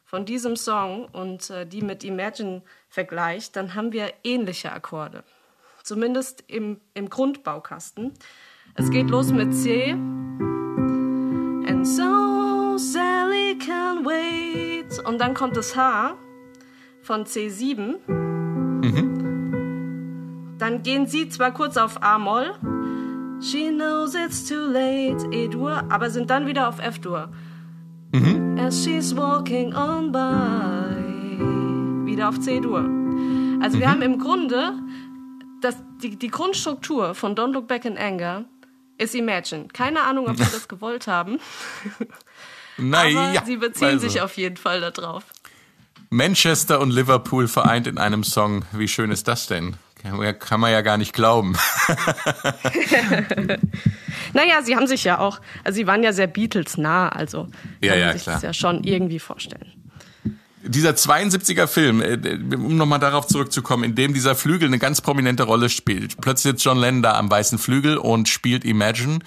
[0.06, 5.26] von diesem Song und äh, die mit Imagine vergleicht, dann haben wir ähnliche Akkorde.
[5.84, 8.14] Zumindest im, im Grundbaukasten.
[8.76, 9.92] Es geht los mit C.
[9.92, 14.98] And so Sally can wait.
[15.06, 16.16] Und dann kommt das H
[17.02, 17.98] von C7.
[18.08, 19.17] Mhm.
[20.58, 22.54] Dann gehen sie zwar kurz auf A-Moll.
[23.42, 27.30] She knows it's too late, E-Dur, aber sind dann wieder auf F-Dur.
[28.12, 28.58] Mhm.
[28.60, 32.10] As she's walking on by.
[32.10, 32.80] Wieder auf C-Dur.
[33.62, 33.82] Also mhm.
[33.82, 34.74] wir haben im Grunde
[35.62, 38.46] das, die, die Grundstruktur von Don't Look Back in Anger
[38.98, 39.68] ist Imagine.
[39.68, 41.40] Keine Ahnung, ob sie das gewollt haben.
[42.78, 44.08] Naja, Aber sie beziehen also.
[44.08, 45.24] sich auf jeden Fall darauf.
[46.10, 48.64] Manchester und Liverpool vereint in einem Song.
[48.72, 49.76] Wie schön ist das denn?
[49.98, 51.58] Kann man ja gar nicht glauben.
[54.34, 57.48] naja, sie haben sich ja auch, also sie waren ja sehr Beatles nah, also
[57.82, 58.36] ja, kann man ja, sich klar.
[58.36, 59.78] das ja schon irgendwie vorstellen
[60.70, 62.18] dieser 72er Film, äh,
[62.56, 66.20] um nochmal darauf zurückzukommen, in dem dieser Flügel eine ganz prominente Rolle spielt.
[66.22, 69.20] Plötzlich sitzt John Lennon da am weißen Flügel und spielt Imagine.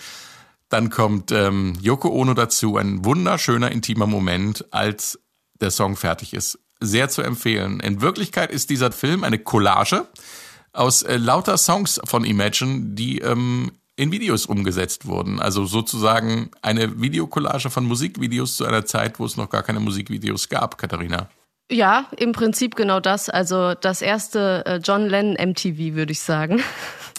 [0.68, 5.18] Dann kommt ähm, Yoko Ono dazu, ein wunderschöner, intimer Moment, als
[5.60, 6.58] der Song fertig ist.
[6.80, 7.80] Sehr zu empfehlen.
[7.80, 10.06] In Wirklichkeit ist dieser Film eine Collage
[10.72, 15.40] aus äh, lauter Songs von Imagine, die ähm, in Videos umgesetzt wurden.
[15.40, 20.48] Also sozusagen eine Videokollage von Musikvideos zu einer Zeit, wo es noch gar keine Musikvideos
[20.48, 21.28] gab, Katharina.
[21.70, 23.28] Ja, im Prinzip genau das.
[23.28, 26.62] Also das erste äh, John Lennon MTV, würde ich sagen.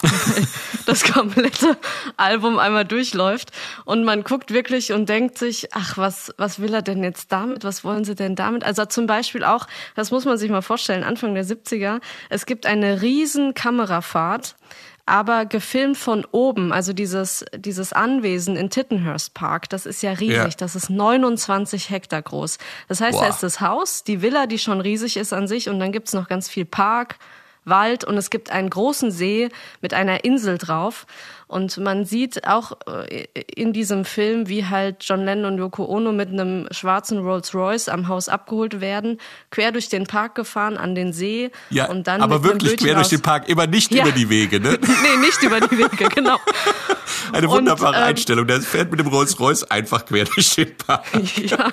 [0.86, 1.76] das komplette
[2.16, 3.50] Album einmal durchläuft
[3.84, 7.64] und man guckt wirklich und denkt sich, ach, was, was will er denn jetzt damit?
[7.64, 8.64] Was wollen sie denn damit?
[8.64, 12.66] Also zum Beispiel auch, das muss man sich mal vorstellen, Anfang der 70er, es gibt
[12.66, 14.56] eine riesen Kamerafahrt
[15.04, 20.36] aber gefilmt von oben, also dieses, dieses Anwesen in Tittenhurst Park, das ist ja riesig,
[20.36, 20.50] ja.
[20.56, 22.58] das ist 29 Hektar groß.
[22.88, 23.24] Das heißt, Boah.
[23.24, 26.12] da ist das Haus, die Villa, die schon riesig ist an sich und dann gibt's
[26.12, 27.16] noch ganz viel Park,
[27.64, 29.48] Wald und es gibt einen großen See
[29.80, 31.06] mit einer Insel drauf.
[31.52, 36.10] Und man sieht auch äh, in diesem Film, wie halt John Lennon und Yoko Ono
[36.10, 39.18] mit einem schwarzen Rolls Royce am Haus abgeholt werden,
[39.50, 41.50] quer durch den Park gefahren an den See.
[41.68, 44.02] Ja, und dann aber wirklich quer durch den Park, immer nicht ja.
[44.02, 44.78] über die Wege, ne?
[44.80, 46.38] nee, nicht über die Wege, genau.
[47.32, 48.46] Eine wunderbare und, ähm, Einstellung.
[48.46, 51.04] Der fährt mit dem Rolls Royce einfach quer durch den Park.
[51.36, 51.70] ja.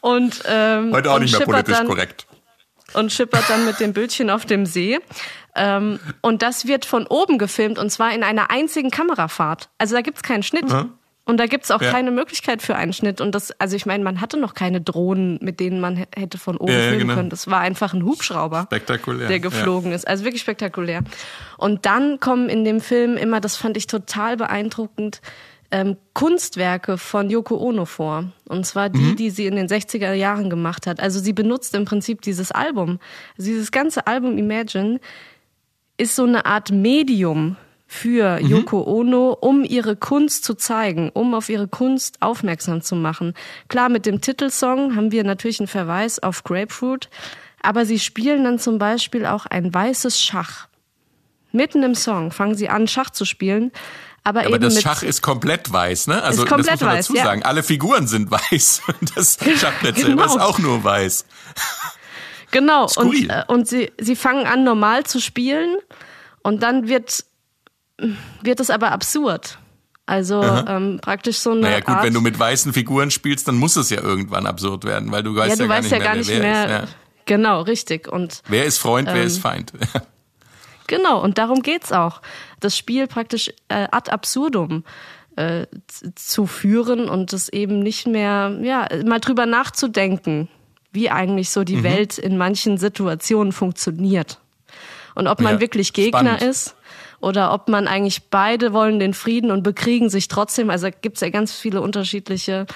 [0.00, 2.26] Und, ähm, Heute auch nicht mehr politisch dann, korrekt.
[2.94, 4.98] Und schippert dann mit dem Bildchen auf dem See.
[5.56, 9.68] Ähm, und das wird von oben gefilmt und zwar in einer einzigen Kamerafahrt.
[9.78, 10.68] Also da gibt's keinen Schnitt.
[10.68, 10.92] Mhm.
[11.26, 11.90] Und da gibt's auch ja.
[11.90, 13.22] keine Möglichkeit für einen Schnitt.
[13.22, 16.58] Und das, also ich meine, man hatte noch keine Drohnen, mit denen man hätte von
[16.58, 17.14] oben ja, filmen genau.
[17.14, 17.30] können.
[17.30, 19.28] Das war einfach ein Hubschrauber, spektakulär.
[19.28, 20.06] der geflogen ist.
[20.06, 21.02] Also wirklich spektakulär.
[21.56, 25.22] Und dann kommen in dem Film immer, das fand ich total beeindruckend,
[25.74, 28.26] ähm, Kunstwerke von Yoko Ono vor.
[28.48, 29.16] Und zwar die, mhm.
[29.16, 31.00] die sie in den 60er Jahren gemacht hat.
[31.00, 33.00] Also sie benutzt im Prinzip dieses Album.
[33.36, 35.00] Also dieses ganze Album Imagine
[35.96, 37.56] ist so eine Art Medium
[37.88, 38.46] für mhm.
[38.46, 43.34] Yoko Ono, um ihre Kunst zu zeigen, um auf ihre Kunst aufmerksam zu machen.
[43.66, 47.10] Klar, mit dem Titelsong haben wir natürlich einen Verweis auf Grapefruit,
[47.62, 50.68] aber sie spielen dann zum Beispiel auch ein weißes Schach.
[51.50, 53.72] Mitten im Song fangen sie an, Schach zu spielen.
[54.24, 56.22] Aber, ja, aber das Schach ist komplett weiß, ne?
[56.22, 57.40] Also komplett das muss man dazu sagen.
[57.42, 57.46] Ja.
[57.46, 58.82] Alle Figuren sind weiß.
[59.14, 60.06] Das Schachbrett genau.
[60.06, 61.26] selber ist auch nur weiß.
[62.50, 62.88] Genau.
[62.96, 65.76] Und, äh, und sie, sie fangen an, normal zu spielen.
[66.42, 67.24] Und dann wird
[68.42, 69.58] wird es aber absurd.
[70.06, 71.60] Also ähm, praktisch so eine.
[71.60, 74.84] Naja gut, Art, wenn du mit weißen Figuren spielst, dann muss es ja irgendwann absurd
[74.84, 76.82] werden, weil du weißt ja, du ja, weißt gar, ja nicht gar mehr, nicht mehr.
[76.82, 76.94] Ist, ja.
[77.26, 78.08] Genau, richtig.
[78.08, 79.72] Und wer ist Freund, ähm, wer ist Feind?
[80.86, 82.20] genau, und darum geht's auch.
[82.64, 84.84] Das Spiel praktisch äh, ad absurdum
[85.36, 85.66] äh,
[86.14, 90.48] zu führen und es eben nicht mehr, ja, mal drüber nachzudenken,
[90.92, 91.82] wie eigentlich so die mhm.
[91.82, 94.40] Welt in manchen Situationen funktioniert.
[95.14, 96.42] Und ob man Ja, wirklich Gegner spannend.
[96.42, 96.74] ist
[97.20, 100.70] oder ob man eigentlich beide wollen den Frieden und bekriegen sich trotzdem.
[100.70, 102.66] Also gibt's ja ganz viele unterschiedliche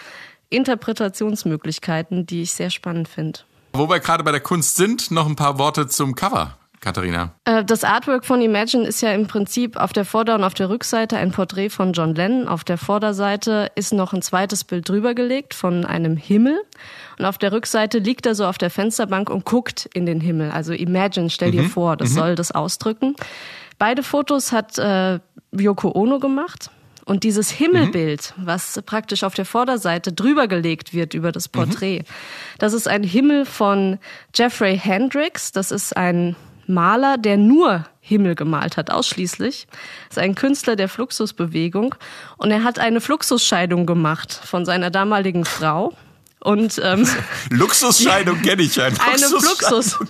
[0.51, 3.41] Interpretationsmöglichkeiten, die ich sehr spannend finde.
[3.73, 7.35] Wo wir gerade bei der Kunst sind, noch ein paar Worte zum Cover, Katharina.
[7.45, 10.69] Äh, Das Artwork von Imagine ist ja im Prinzip auf der Vorder- und auf der
[10.69, 12.49] Rückseite ein Porträt von John Lennon.
[12.49, 16.61] Auf der Vorderseite ist noch ein zweites Bild drüber gelegt von einem Himmel.
[17.19, 20.51] Und auf der Rückseite liegt er so auf der Fensterbank und guckt in den Himmel.
[20.51, 23.17] Also Imagine, stell dir vor, das soll das ausdrücken.
[23.79, 25.19] Beide Fotos hat äh,
[25.53, 26.71] Yoko Ono gemacht.
[27.05, 32.05] Und dieses Himmelbild, was praktisch auf der Vorderseite drüber gelegt wird über das Porträt,
[32.59, 33.99] das ist ein Himmel von
[34.35, 35.51] Jeffrey Hendricks.
[35.51, 36.37] Das ist ein
[36.69, 39.67] Maler, der nur Himmel gemalt hat, ausschließlich.
[40.09, 41.95] Das ist ein Künstler der Fluxusbewegung.
[42.37, 45.95] Und er hat eine Fluxusscheidung gemacht von seiner damaligen Frau.
[46.41, 47.07] Und ähm,
[47.51, 48.85] Luxusscheidung kenne ich ja.
[49.11, 49.99] eine Fluxus.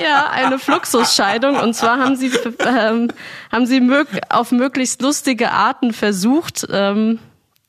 [0.00, 1.56] Ja, eine Fluxusscheidung.
[1.58, 3.08] Und zwar haben sie, ähm,
[3.50, 7.18] haben sie mög auf möglichst lustige Arten versucht, ähm,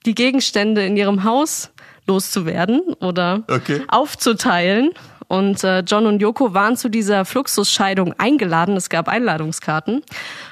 [0.05, 1.71] die Gegenstände in ihrem Haus
[2.07, 3.81] loszuwerden oder Okay.
[3.87, 4.91] aufzuteilen.
[5.31, 8.75] Und äh, John und Yoko waren zu dieser Fluxusscheidung eingeladen.
[8.75, 10.03] Es gab Einladungskarten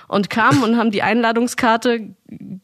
[0.08, 2.16] und kamen und haben die Einladungskarte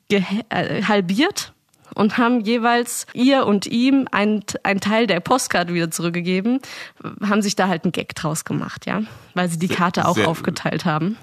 [0.09, 1.51] gehe- äh, halbiert
[1.93, 6.61] und haben jeweils ihr und ihm einen, einen Teil der Postkarte wieder zurückgegeben,
[7.21, 9.01] haben sich da halt einen Gag draus gemacht, ja,
[9.33, 11.17] weil sie die Karte auch sehr- aufgeteilt haben.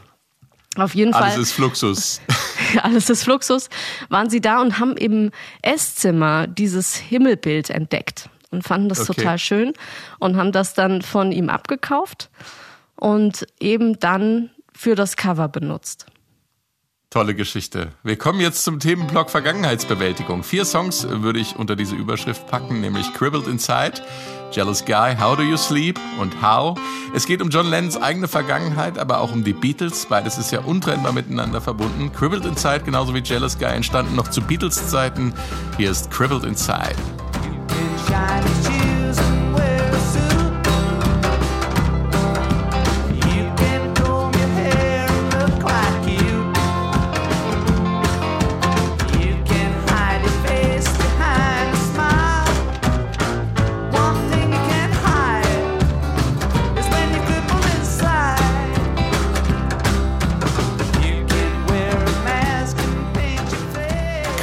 [0.77, 2.21] Auf jeden Alles Fall ist Fluxus.
[2.83, 3.71] alles ist Fluxus,
[4.11, 5.31] waren sie da und haben im
[5.63, 9.15] Esszimmer dieses Himmelbild entdeckt und fanden das Okay.
[9.15, 9.73] total schön
[10.19, 12.31] und haben das dann von ihm abgekauft
[12.95, 16.07] und eben dann für das Cover benutzt.
[17.11, 17.91] Tolle Geschichte.
[18.03, 20.43] Wir kommen jetzt zum Themenblock Vergangenheitsbewältigung.
[20.43, 24.01] Vier Songs würde ich unter diese Überschrift packen, nämlich Cribbled Inside,
[24.51, 26.79] Jealous Guy, How Do You Sleep und How.
[27.15, 30.07] Es geht um John Lennons eigene Vergangenheit, aber auch um die Beatles.
[30.07, 32.11] Beides ist ja untrennbar miteinander verbunden.
[32.15, 35.35] Cribbled Inside genauso wie Jealous Guy entstanden noch zu Beatles-Zeiten.
[35.77, 36.97] Hier ist Cribbled Inside.
[38.09, 38.82] shine.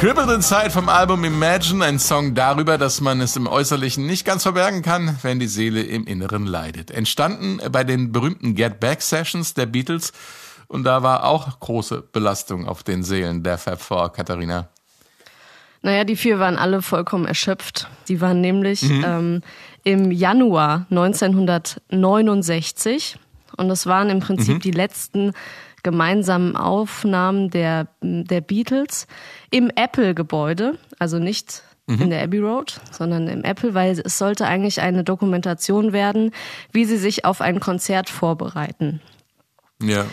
[0.00, 4.44] Cribbled Inside vom Album Imagine, ein Song darüber, dass man es im Äußerlichen nicht ganz
[4.44, 6.90] verbergen kann, wenn die Seele im Inneren leidet.
[6.90, 10.14] Entstanden bei den berühmten Get Back Sessions der Beatles
[10.68, 14.68] und da war auch große Belastung auf den Seelen der Fab Four, Katharina.
[15.82, 17.86] Naja, die vier waren alle vollkommen erschöpft.
[18.08, 19.42] Die waren nämlich ähm,
[19.84, 23.18] im Januar 1969
[23.56, 25.32] und das waren im Prinzip die letzten
[25.82, 29.06] gemeinsamen Aufnahmen der, der Beatles
[29.50, 31.62] im Apple-Gebäude, also nicht
[31.98, 36.30] in der Abbey Road, sondern im Apple, weil es sollte eigentlich eine Dokumentation werden,
[36.70, 39.00] wie sie sich auf ein Konzert vorbereiten.
[39.82, 40.06] Ja.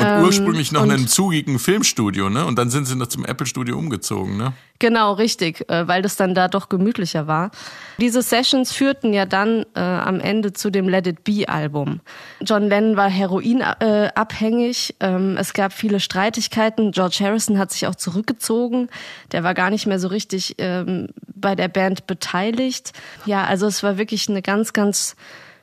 [0.00, 2.46] Und Ähm, ursprünglich noch in einem zugigen Filmstudio, ne?
[2.46, 4.54] Und dann sind sie noch zum Apple-Studio umgezogen, ne?
[4.78, 7.50] Genau, richtig, äh, weil das dann da doch gemütlicher war.
[7.98, 12.00] Diese Sessions führten ja dann äh, am Ende zu dem Let It Be Album.
[12.40, 14.94] John Lennon war heroinabhängig, äh, abhängig.
[15.00, 16.92] ähm, es gab viele Streitigkeiten.
[16.92, 18.88] George Harrison hat sich auch zurückgezogen.
[19.32, 22.92] Der war gar nicht mehr so richtig ähm, bei der Band beteiligt.
[23.26, 25.14] Ja, also es war wirklich eine ganz, ganz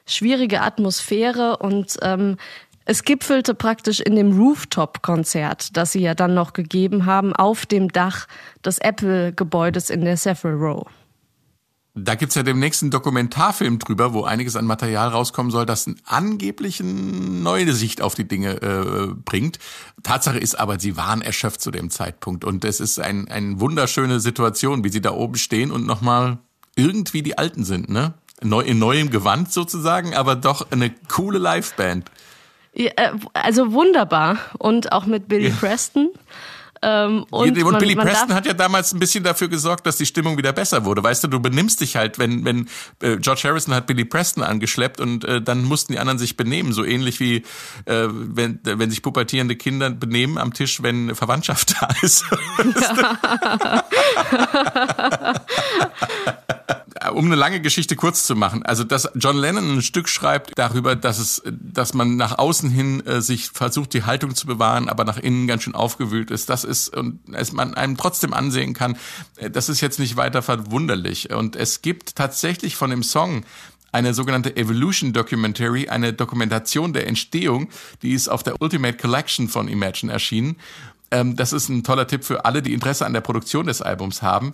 [0.06, 2.38] schwierige Atmosphäre und ähm,
[2.90, 7.90] es gipfelte praktisch in dem Rooftop-Konzert, das sie ja dann noch gegeben haben, auf dem
[7.90, 8.28] Dach
[8.64, 10.88] des Apple-Gebäudes in der Savile Row.
[11.96, 16.80] Da gibt's ja demnächst einen Dokumentarfilm drüber, wo einiges an Material rauskommen soll, das angeblich
[16.80, 19.60] eine neue Sicht auf die Dinge äh, bringt.
[20.04, 22.46] Tatsache ist aber, sie waren erschöpft zu dem Zeitpunkt.
[22.46, 26.38] Und es ist ein, eine wunderschöne Situation, wie sie da oben stehen und nochmal
[26.78, 28.14] irgendwie die Alten sind, ne?
[28.42, 32.10] Neu, in neuem Gewand sozusagen, aber doch eine coole Liveband.
[32.78, 34.38] Äh, Also wunderbar.
[34.60, 35.56] Und auch mit Billy Ja.
[35.60, 36.10] Preston.
[36.82, 39.98] Ähm, und Und, man, Billy man Preston hat ja damals ein bisschen dafür gesorgt, dass
[39.98, 41.04] die Stimmung wieder besser wurde.
[41.04, 42.70] Weißt du, du benimmst dich halt, wenn, wenn
[43.02, 46.74] äh, George Harrison hat Billy Preston angeschleppt und äh, dann mussten die anderen sich benehmen.
[46.74, 47.38] So ähnlich wie
[47.86, 52.26] äh, wenn, wenn sich pubertierende Kinder benehmen am Tisch, wenn Verwandtschaft da ist.
[57.14, 60.96] um eine lange Geschichte kurz zu machen, also dass John Lennon ein Stück schreibt darüber,
[60.96, 65.04] dass es, dass man nach außen hin äh, sich versucht, die Haltung zu bewahren, aber
[65.04, 66.50] nach innen ganz schön aufgewühlt ist.
[66.50, 68.97] Das ist und es man einem trotzdem ansehen kann,
[69.38, 71.32] äh, das ist jetzt nicht weiter verwunderlich.
[71.34, 73.43] Und es gibt tatsächlich von dem Song
[73.91, 77.70] eine sogenannte Evolution Documentary, eine Dokumentation der Entstehung,
[78.01, 80.57] die ist auf der Ultimate Collection von Imagine erschienen.
[81.09, 84.22] Ähm, das ist ein toller Tipp für alle, die Interesse an der Produktion des Albums
[84.22, 84.53] haben.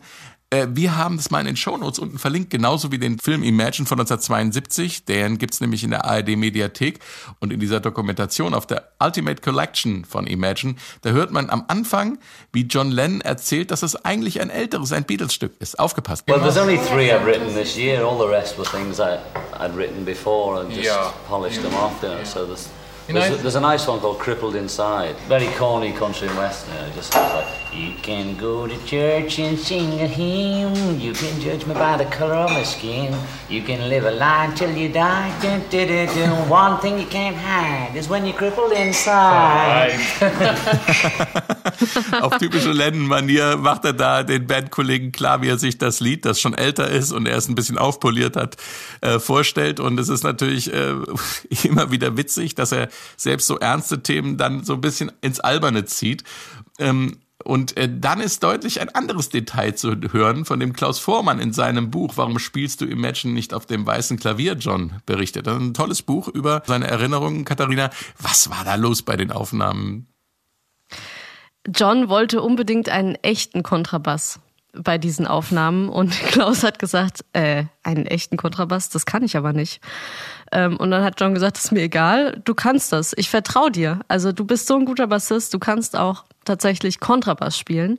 [0.54, 3.88] Äh, Wir haben das mal in den Shownotes unten verlinkt, genauso wie den Film Imagine
[3.88, 5.06] von 1972.
[5.06, 7.00] Den gibt's nämlich in der ARD Mediathek.
[7.40, 12.20] Und in dieser Dokumentation auf der Ultimate Collection von Imagine, da hört man am Anfang,
[12.52, 15.80] wie John Lennon erzählt, dass es eigentlich ein älteres, ein Beatles-Stück ist.
[15.80, 16.24] Aufgepasst.
[16.28, 18.06] Well, there's only three I've written this year.
[18.06, 19.18] All the rest were things I,
[19.60, 21.12] I'd written before and just Yeah.
[21.28, 21.94] polished them off.
[22.04, 22.68] You know, So there's
[23.08, 26.74] You know, there's, there's a nice one called "Crippled Inside." Very corny country and western.
[26.86, 31.00] It just sounds like you can go to church and sing a hymn.
[31.00, 33.14] You can judge me by the color of my skin.
[33.50, 35.38] You can live a lie till you die.
[35.42, 36.50] Dun, dun, dun, dun.
[36.50, 40.00] One thing you can't hide is when you're crippled inside.
[42.22, 46.40] Auf typische Lennon-Manier macht er da den Bandkollegen klar, wie er sich das Lied, das
[46.40, 48.56] schon älter ist und er es ein bisschen aufpoliert hat,
[49.02, 49.82] äh, vorstellt.
[49.82, 50.94] Und es ist natürlich äh,
[51.64, 52.88] immer wieder witzig, dass er
[53.18, 56.24] selbst so ernste Themen dann so ein bisschen ins Alberne zieht.
[56.80, 61.40] Ähm, und äh, dann ist deutlich ein anderes Detail zu hören, von dem Klaus Vormann
[61.40, 65.48] in seinem Buch Warum spielst du Imagine nicht auf dem weißen Klavier, John, berichtet.
[65.48, 67.44] Ein tolles Buch über seine Erinnerungen.
[67.44, 70.08] Katharina, was war da los bei den Aufnahmen?
[71.68, 74.40] John wollte unbedingt einen echten Kontrabass
[74.74, 79.54] bei diesen Aufnahmen und Klaus hat gesagt, äh, einen echten Kontrabass, das kann ich aber
[79.54, 79.82] nicht.
[80.54, 84.00] Ähm, und dann hat John gesagt, ist mir egal, du kannst das, ich vertraue dir.
[84.08, 87.98] Also du bist so ein guter Bassist, du kannst auch tatsächlich Kontrabass spielen.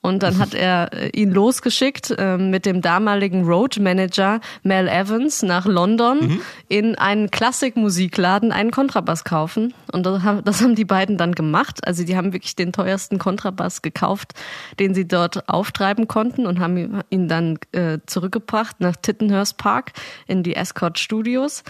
[0.00, 5.42] Und dann hat er äh, ihn losgeschickt äh, mit dem damaligen Road Manager Mel Evans
[5.42, 9.74] nach London in einen Klassikmusikladen einen Kontrabass kaufen.
[9.92, 11.86] Und das haben, das haben die beiden dann gemacht.
[11.86, 14.34] Also die haben wirklich den teuersten Kontrabass gekauft,
[14.78, 19.92] den sie dort auftreiben konnten und haben ihn dann äh, zurückgebracht nach Tittenhurst Park
[20.26, 21.62] in die Escort Studios.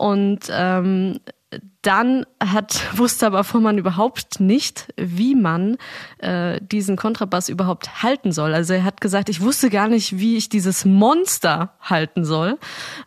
[0.00, 1.20] Und ähm,
[1.82, 5.76] dann hat, wusste aber Vormann überhaupt nicht, wie man
[6.18, 8.54] äh, diesen Kontrabass überhaupt halten soll.
[8.54, 12.58] Also er hat gesagt, ich wusste gar nicht, wie ich dieses Monster halten soll.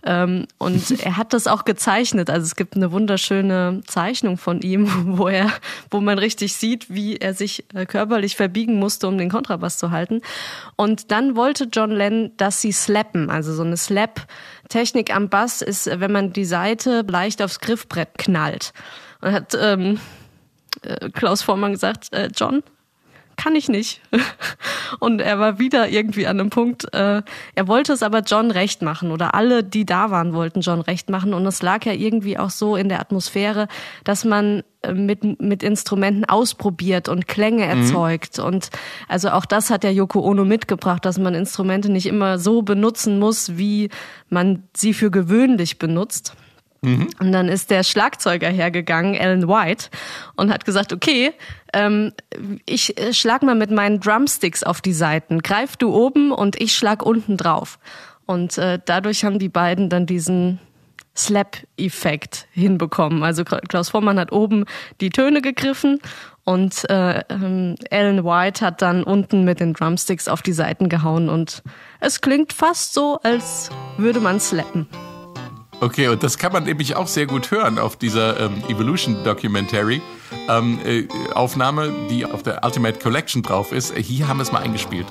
[0.03, 2.29] Ähm, und er hat das auch gezeichnet.
[2.29, 5.51] Also es gibt eine wunderschöne Zeichnung von ihm, wo er,
[5.91, 9.91] wo man richtig sieht, wie er sich äh, körperlich verbiegen musste, um den Kontrabass zu
[9.91, 10.21] halten.
[10.75, 14.25] Und dann wollte John Lennon, dass sie slappen, also so eine Slap.
[14.69, 18.62] Technik am Bass ist, wenn man die Seite leicht aufs Griffbrett knallt.
[19.21, 19.99] Und hat ähm,
[20.83, 22.63] äh, Klaus Vormann gesagt, äh, John,
[23.35, 24.01] kann ich nicht.
[24.99, 27.21] Und er war wieder irgendwie an einem Punkt, äh,
[27.55, 31.09] er wollte es aber John recht machen oder alle, die da waren, wollten John recht
[31.09, 31.33] machen.
[31.33, 33.67] Und es lag ja irgendwie auch so in der Atmosphäre,
[34.03, 38.39] dass man äh, mit, mit Instrumenten ausprobiert und Klänge erzeugt.
[38.39, 38.69] Und
[39.07, 43.19] also auch das hat ja Yoko Ono mitgebracht, dass man Instrumente nicht immer so benutzen
[43.19, 43.89] muss, wie
[44.29, 46.35] man sie für gewöhnlich benutzt.
[46.83, 49.89] Und dann ist der Schlagzeuger hergegangen, Alan White,
[50.35, 51.31] und hat gesagt, okay,
[51.73, 52.11] ähm,
[52.65, 55.39] ich äh, schlag mal mit meinen Drumsticks auf die Seiten.
[55.39, 57.79] Greif du oben und ich schlag unten drauf.
[58.25, 60.59] Und äh, dadurch haben die beiden dann diesen
[61.15, 63.23] Slap-Effekt hinbekommen.
[63.23, 64.65] Also Klaus Vormann hat oben
[64.99, 65.99] die Töne gegriffen
[66.43, 71.29] und äh, ähm, Alan White hat dann unten mit den Drumsticks auf die Seiten gehauen
[71.29, 71.61] und
[71.99, 74.87] es klingt fast so, als würde man slappen.
[75.83, 80.01] Okay, und das kann man nämlich auch sehr gut hören auf dieser ähm, Evolution Documentary
[80.47, 83.93] ähm, äh, Aufnahme, die auf der Ultimate Collection drauf ist.
[83.97, 85.05] Hier haben wir es mal eingespielt.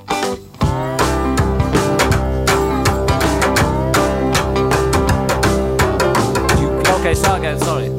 [6.97, 7.91] Okay, start again, sorry.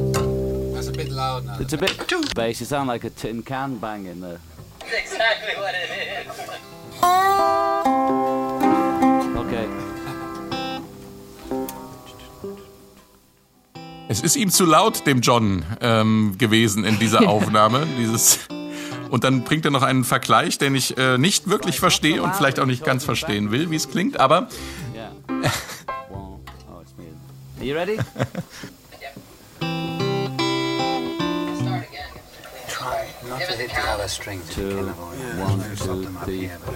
[0.73, 1.59] That's a bit loud now.
[1.59, 2.59] It's a bit too bass.
[2.59, 4.39] You sound like a tin can banging there.
[4.81, 5.91] exactly what it
[8.33, 8.39] is.
[14.09, 17.87] Es ist ihm zu laut, dem John, ähm, gewesen in dieser Aufnahme.
[17.97, 18.39] Dieses
[19.09, 22.59] und dann bringt er noch einen Vergleich, den ich äh, nicht wirklich verstehe und vielleicht
[22.59, 24.19] auch nicht ganz verstehen will, wie es klingt.
[24.19, 24.47] Aber.
[27.59, 27.99] Are you ready?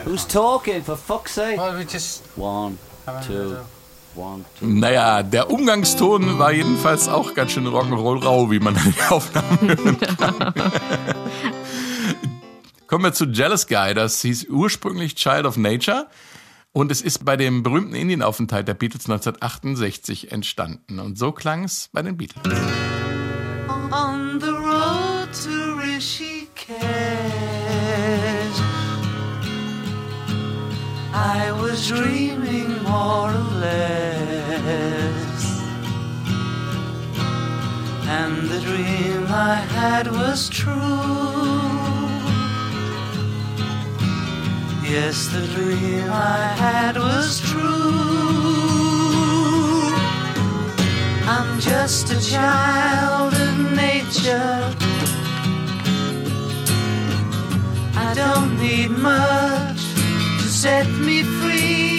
[0.05, 0.83] Who's talking?
[0.83, 1.57] For fuck's sake.
[1.57, 2.77] Well, we just one,
[3.25, 3.57] two.
[4.61, 9.77] Naja, der Umgangston war jedenfalls auch ganz schön Rock'n'Roll rau, wie man in der Aufnahme
[9.77, 10.53] hören kann.
[12.87, 13.93] Kommen wir zu Jealous Guy.
[13.93, 16.07] Das hieß ursprünglich Child of Nature.
[16.71, 20.99] Und es ist bei dem berühmten Indienaufenthalt der Beatles 1968 entstanden.
[20.99, 22.43] Und so klang es bei den Beatles.
[23.91, 26.77] On the road to Rishikesh,
[31.13, 34.06] I was dreaming more or less.
[38.19, 40.73] And the dream I had was true.
[44.91, 47.61] Yes, the dream I had was true.
[51.33, 53.55] I'm just a child of
[53.85, 54.59] nature.
[58.05, 59.81] I don't need much
[60.41, 61.96] to set me free.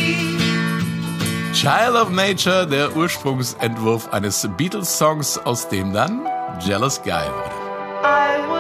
[1.61, 6.25] Child of Nature, der Ursprungsentwurf eines Beatles-Songs, aus dem dann
[6.61, 8.58] Jealous Guy wurde.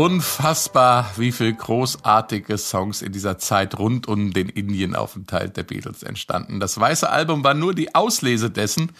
[0.00, 6.58] Unfassbar, wie viel großartige Songs in dieser Zeit rund um den Indienaufenthalt der Beatles entstanden.
[6.58, 8.92] Das weiße Album war nur die Auslese dessen.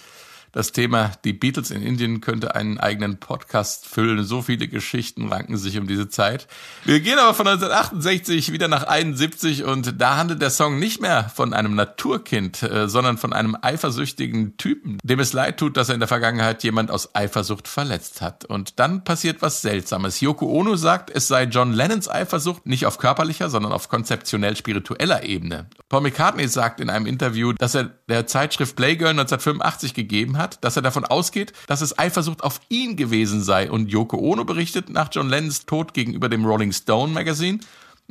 [0.52, 4.24] Das Thema Die Beatles in Indien könnte einen eigenen Podcast füllen.
[4.24, 6.48] So viele Geschichten ranken sich um diese Zeit.
[6.84, 11.30] Wir gehen aber von 1968 wieder nach 71 und da handelt der Song nicht mehr
[11.32, 15.94] von einem Naturkind, äh, sondern von einem eifersüchtigen Typen, dem es leid tut, dass er
[15.94, 18.44] in der Vergangenheit jemand aus Eifersucht verletzt hat.
[18.44, 20.20] Und dann passiert was Seltsames.
[20.20, 25.68] Yoko Ono sagt, es sei John Lennons Eifersucht nicht auf körperlicher, sondern auf konzeptionell-spiritueller Ebene.
[25.88, 30.76] Paul McCartney sagt in einem Interview, dass er der Zeitschrift Playgirl 1985 gegeben hat, dass
[30.76, 33.70] er davon ausgeht, dass es Eifersucht auf ihn gewesen sei.
[33.70, 37.60] Und Yoko Ono berichtet nach John Lennons Tod gegenüber dem Rolling Stone Magazine,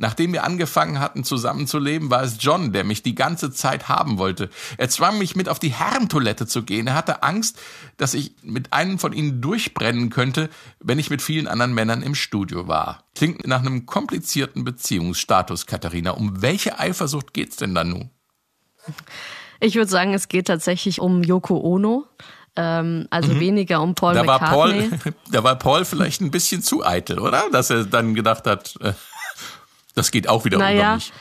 [0.00, 4.48] Nachdem wir angefangen hatten zusammenzuleben, war es John, der mich die ganze Zeit haben wollte.
[4.78, 6.86] Er zwang mich mit auf die Herrentoilette zu gehen.
[6.86, 7.58] Er hatte Angst,
[7.98, 10.48] dass ich mit einem von ihnen durchbrennen könnte,
[10.78, 13.04] wenn ich mit vielen anderen Männern im Studio war.
[13.14, 16.12] Klingt nach einem komplizierten Beziehungsstatus, Katharina.
[16.12, 18.08] Um welche Eifersucht geht's denn da nun?
[19.60, 22.06] Ich würde sagen, es geht tatsächlich um Yoko Ono.
[22.56, 24.16] Ähm, also weniger um Paul Mhm.
[24.18, 25.12] Da war, Paul, McCartney.
[25.30, 27.44] da war Paul vielleicht ein bisschen zu eitel, oder?
[27.52, 28.92] Dass er dann gedacht hat, äh,
[29.94, 31.12] das geht auch wieder um Naja, mich.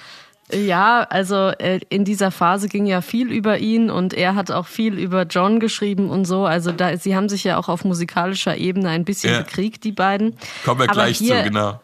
[0.51, 4.65] Ja, also äh, in dieser Phase ging ja viel über ihn und er hat auch
[4.65, 6.45] viel über John geschrieben und so.
[6.45, 9.41] Also da, sie haben sich ja auch auf musikalischer Ebene ein bisschen Ja.
[9.41, 10.35] bekriegt, die beiden.
[10.65, 11.79] Kommen wir Aber gleich hier, zu, genau.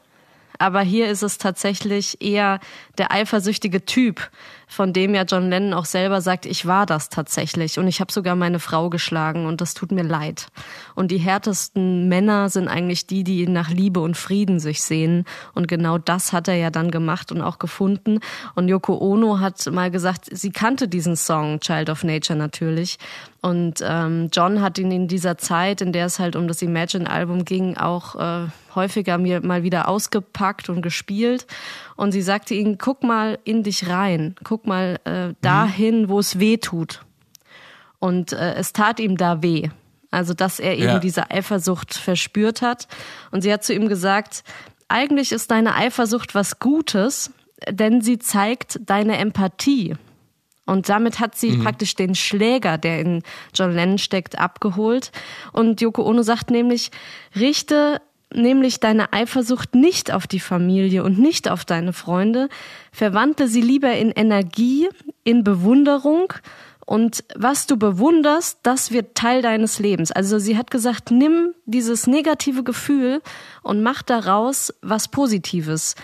[0.57, 2.59] Aber hier ist es tatsächlich eher
[2.97, 4.31] der eifersüchtige Typ,
[4.67, 8.11] von dem ja John Lennon auch selber sagt, ich war das tatsächlich und ich habe
[8.11, 10.47] sogar meine Frau geschlagen und das tut mir leid.
[10.95, 15.67] Und die härtesten Männer sind eigentlich die, die nach Liebe und Frieden sich sehen und
[15.67, 18.19] genau das hat er ja dann gemacht und auch gefunden.
[18.55, 22.97] Und Yoko Ono hat mal gesagt, sie kannte diesen Song Child of Nature natürlich
[23.45, 27.45] und ähm, John hat ihn in dieser Zeit, in der es halt um das Imagine-Album
[27.45, 31.45] ging, auch äh, häufiger mir mal wieder ausgepackt und gespielt.
[31.95, 36.39] Und sie sagte ihm, guck mal in dich rein, guck mal äh, dahin, wo es
[36.39, 37.05] weh tut.
[37.99, 39.69] Und äh, es tat ihm da weh.
[40.09, 40.97] Also, dass er eben Ja.
[40.99, 42.87] diese Eifersucht verspürt hat.
[43.29, 44.43] Und sie hat zu ihm gesagt,
[44.87, 47.31] eigentlich ist deine Eifersucht was Gutes,
[47.69, 49.97] denn sie zeigt deine Empathie.
[50.65, 55.11] Und damit hat sie praktisch den Schläger, der in John Lennon steckt, abgeholt.
[55.53, 56.91] Und Yoko Ono sagt nämlich,
[57.35, 58.01] richte
[58.33, 62.49] nämlich deine Eifersucht nicht auf die Familie und nicht auf deine Freunde,
[62.91, 64.89] verwandle sie lieber in Energie,
[65.23, 66.33] in Bewunderung
[66.85, 70.11] und was du bewunderst, das wird Teil deines Lebens.
[70.11, 73.21] Also sie hat gesagt, nimm dieses negative Gefühl
[73.63, 75.95] und mach daraus was Positives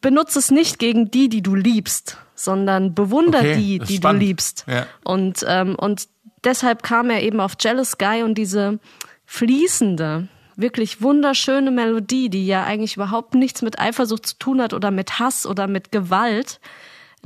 [0.00, 4.22] benutze es nicht gegen die, die du liebst, sondern bewunder Okay, die, die spannend.
[4.22, 4.64] du liebst.
[4.68, 4.86] Ja.
[5.04, 6.08] Und, ähm, und
[6.44, 8.78] deshalb kam er eben auf Jealous Guy und diese
[9.24, 14.90] fließende, wirklich wunderschöne Melodie, die ja eigentlich überhaupt nichts mit Eifersucht zu tun hat oder
[14.90, 16.60] mit Hass oder mit Gewalt,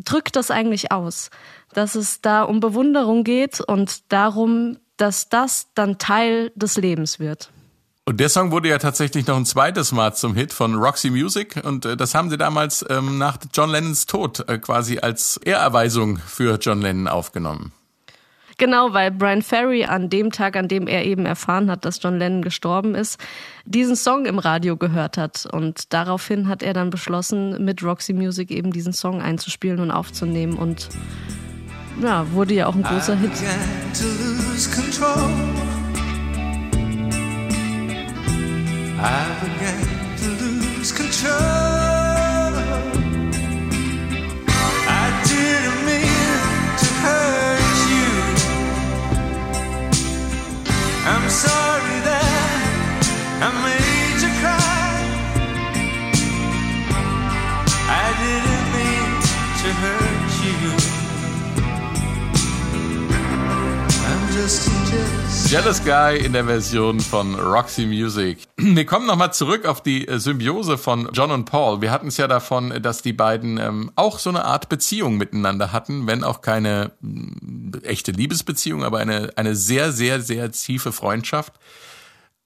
[0.05, 1.31] drückt das eigentlich aus.
[1.73, 7.51] Dass es da um Bewunderung geht und darum, dass das dann Teil des Lebens wird.
[8.07, 11.61] Und der Song wurde ja tatsächlich noch ein zweites Mal zum Hit von Roxy Music
[11.63, 16.17] und äh, das haben sie damals ähm, nach John Lennons Tod äh, quasi als Ehrerweisung
[16.19, 17.73] für John Lennon aufgenommen.
[18.61, 22.19] Genau, weil Brian Ferry an dem Tag, an dem er eben erfahren hat, dass John
[22.19, 23.19] Lennon gestorben ist,
[23.65, 25.47] diesen Song im Radio gehört hat.
[25.51, 30.59] Und daraufhin hat er dann beschlossen, mit Roxy Music eben diesen Song einzuspielen und aufzunehmen.
[30.59, 30.91] Und
[32.03, 33.33] ja, wurde ja auch ein großer Hit.
[39.03, 39.81] I began
[40.19, 41.33] to lose control.
[44.87, 46.37] I didn't mean
[46.83, 48.11] to hurt you.
[51.07, 53.01] I'm sorry that
[53.41, 54.00] I made
[65.51, 65.81] jealous.
[65.85, 68.39] Guy in der Version von Roxy Music.
[68.57, 71.81] Wir kommen nochmal zurück auf die äh, Symbiose von John und Paul.
[71.81, 75.73] Wir hatten es ja davon, dass die beiden ähm, auch so eine Art Beziehung miteinander
[75.73, 81.55] hatten, wenn auch keine mh, echte Liebesbeziehung, aber eine, eine sehr, sehr, sehr tiefe Freundschaft.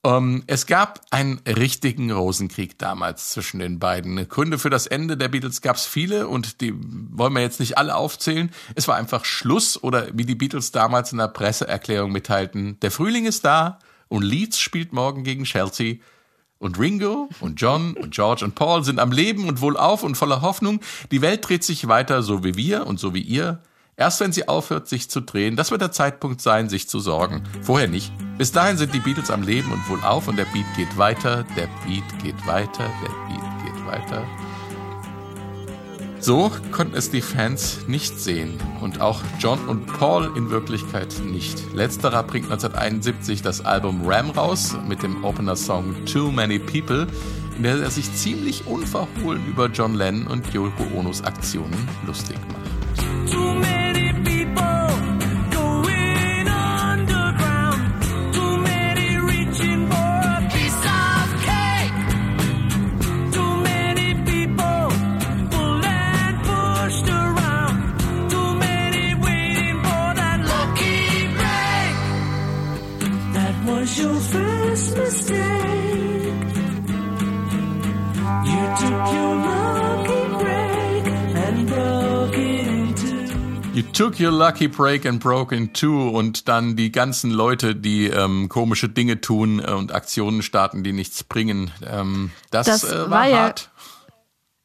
[0.05, 4.29] Ähm, es gab einen richtigen Rosenkrieg damals zwischen den beiden.
[4.29, 7.79] Gründe für das Ende der Beatles gab es viele und die wollen wir jetzt nicht
[7.79, 8.51] alle aufzählen.
[8.75, 13.25] Es war einfach Schluss oder wie die Beatles damals in der Presseerklärung mitteilten, der Frühling
[13.25, 15.95] ist da und Leeds spielt morgen gegen Chelsea.
[16.57, 20.41] Und Ringo und John und George und Paul sind am Leben und wohlauf und voller
[20.41, 20.79] Hoffnung.
[21.11, 23.59] Die Welt dreht sich weiter, so wie wir und so wie ihr.
[23.97, 27.43] Erst wenn sie aufhört, sich zu drehen, das wird der Zeitpunkt sein, sich zu sorgen.
[27.61, 28.11] Vorher nicht.
[28.37, 31.69] Bis dahin sind die Beatles am Leben und wohlauf und der Beat geht weiter, der
[31.85, 34.25] Beat geht weiter, der Beat geht weiter.
[36.19, 41.73] So konnten es die Fans nicht sehen und auch John und Paul in Wirklichkeit nicht.
[41.73, 47.07] Letzterer bringt 1971 das Album Ram raus mit dem Opener-Song Too Many People,
[47.55, 53.84] in der er sich ziemlich unverhohlen über John Lennon und Yoko Onos Aktionen lustig macht.
[83.75, 88.05] You took your lucky break and broke in two und dann die ganzen Leute, die
[88.07, 91.71] ähm, komische Dinge tun äh, und Aktionen starten, die nichts bringen.
[91.85, 93.71] Ähm, das Das äh, war, war ja- hart.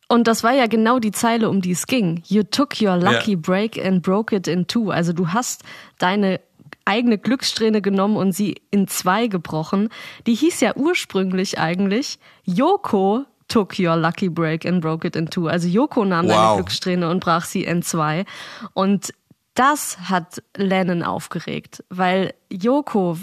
[0.07, 2.23] Und das war ja genau die Zeile, um die es ging.
[2.29, 3.39] You took your lucky Ja.
[3.41, 4.91] break and broke it in two.
[4.91, 5.63] Also du hast
[5.99, 6.41] deine
[6.85, 9.89] eigene Glückssträhne genommen und sie in zwei gebrochen.
[10.29, 15.49] Die hieß ja ursprünglich eigentlich Yoko took your lucky break and broke it in two.
[15.49, 16.33] Also Yoko nahm Wow.
[16.33, 18.25] deine Glückssträhne und brach sie in zwei.
[18.73, 19.13] Und
[19.55, 23.19] das hat Lennon aufgeregt, weil Yoko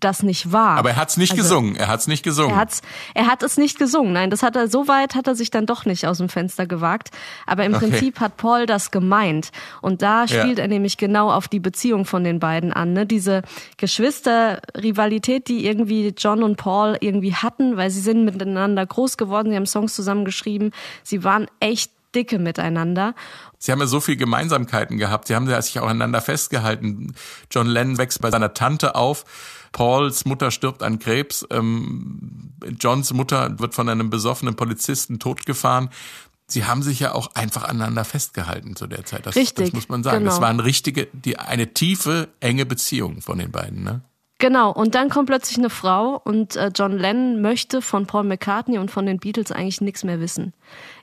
[0.00, 0.76] das nicht war.
[0.78, 1.76] Aber er hat's nicht Also- gesungen.
[1.76, 2.52] Er hat's nicht gesungen.
[2.52, 2.82] Er, hat's,
[3.14, 4.12] er hat es nicht gesungen.
[4.12, 6.66] Nein, das hat er so weit hat er sich dann doch nicht aus dem Fenster
[6.66, 7.10] gewagt.
[7.46, 7.88] Aber im Okay.
[7.90, 9.50] Prinzip hat Paul das gemeint.
[9.80, 10.42] Und da Ja.
[10.42, 12.92] spielt er nämlich genau auf die Beziehung von den beiden an.
[12.92, 13.06] Ne?
[13.06, 13.42] Diese
[13.76, 19.56] Geschwisterrivalität, die irgendwie John und Paul irgendwie hatten, weil sie sind miteinander groß geworden, sie
[19.56, 20.70] haben Songs zusammen geschrieben,
[21.02, 23.14] sie waren echt dicke miteinander.
[23.62, 25.28] Sie haben ja so viel Gemeinsamkeiten gehabt.
[25.28, 27.14] Sie haben ja sich auch aneinander festgehalten.
[27.48, 29.24] John Lennon wächst bei seiner Tante auf.
[29.70, 31.46] Pauls Mutter stirbt an Krebs.
[31.48, 35.90] Ähm, Johns Mutter wird von einem besoffenen Polizisten totgefahren.
[36.48, 39.26] Sie haben sich ja auch einfach aneinander festgehalten zu der Zeit.
[39.26, 40.18] Das, Richtig, das muss man sagen.
[40.18, 40.32] genau.
[40.32, 43.84] Das war eine richtige, die, eine tiefe, enge Beziehung von den beiden.
[43.84, 44.02] Ne?
[44.42, 48.76] Genau, und dann kommt plötzlich eine Frau und äh, John Lennon möchte von Paul McCartney
[48.76, 50.52] und von den Beatles eigentlich nichts mehr wissen.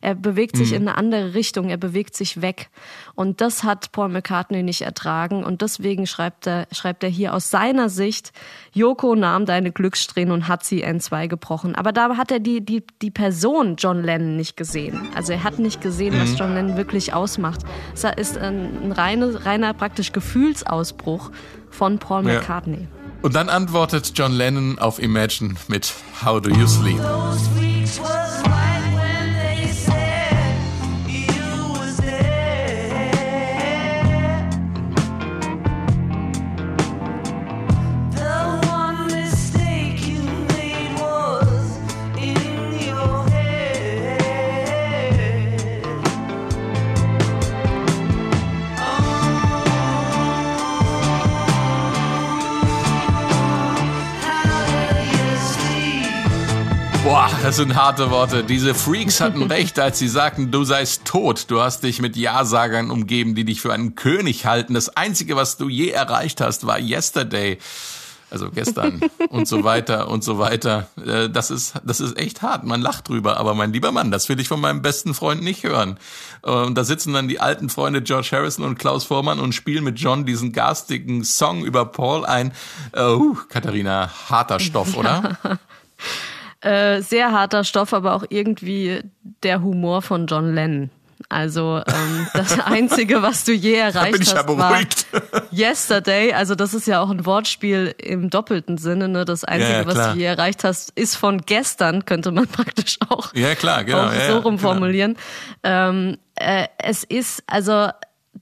[0.01, 2.69] Er bewegt sich in eine andere Richtung, er bewegt sich weg.
[3.15, 7.49] Und das hat Paul McCartney nicht ertragen und deswegen schreibt er, schreibt er hier aus
[7.49, 8.33] seiner Sicht,
[8.73, 11.75] Yoko nahm deine Glückssträhne und hat sie N2 gebrochen.
[11.75, 15.07] Aber da hat er die, die, die Person John Lennon nicht gesehen.
[15.15, 17.61] Also er hat nicht gesehen, was John Lennon wirklich ausmacht.
[17.93, 21.31] Es ist ein, ein reine, reiner praktisch Gefühlsausbruch
[21.69, 22.41] von Paul Ja.
[23.21, 25.93] Und dann antwortet John Lennon auf Imagine mit
[26.23, 26.99] How Do You Sleep?
[57.41, 58.43] Das sind harte Worte.
[58.43, 61.45] Diese Freaks hatten recht, als sie sagten, du seist tot.
[61.49, 64.73] Du hast dich mit Ja-Sagern umgeben, die dich für einen König halten.
[64.73, 67.57] Das Einzige, was du je erreicht hast, war Yesterday.
[68.31, 70.87] Also gestern und so weiter und so weiter.
[71.03, 72.63] Äh, Das ist, das ist echt hart.
[72.63, 73.37] Man lacht drüber.
[73.37, 75.97] Aber mein lieber Mann, das will ich von meinem besten Freund nicht hören.
[76.41, 79.99] Und da sitzen dann die alten Freunde George Harrison und Klaus Vormann und spielen mit
[79.99, 82.51] John diesen garstigen Song über Paul ein.
[82.95, 85.37] Uh, Katharina, harter Stoff, oder?
[86.61, 89.01] Äh, sehr harter Stoff, aber auch irgendwie
[89.43, 90.89] der Humor von John Lennon.
[91.27, 95.05] Also ähm, das Einzige, was du je erreicht bin ich ja hast, war beruhigt.
[95.51, 96.33] Yesterday.
[96.33, 99.09] Also das ist ja auch ein Wortspiel im doppelten Sinne.
[99.09, 99.25] Ne?
[99.25, 102.97] Das Einzige, Ja, ja, was du je erreicht hast, ist von gestern, könnte man praktisch
[103.09, 104.07] auch, Ja, klar, genau.
[104.07, 105.13] auch ja, so ja, rum genau.
[105.63, 107.89] Ähm, äh, es ist, also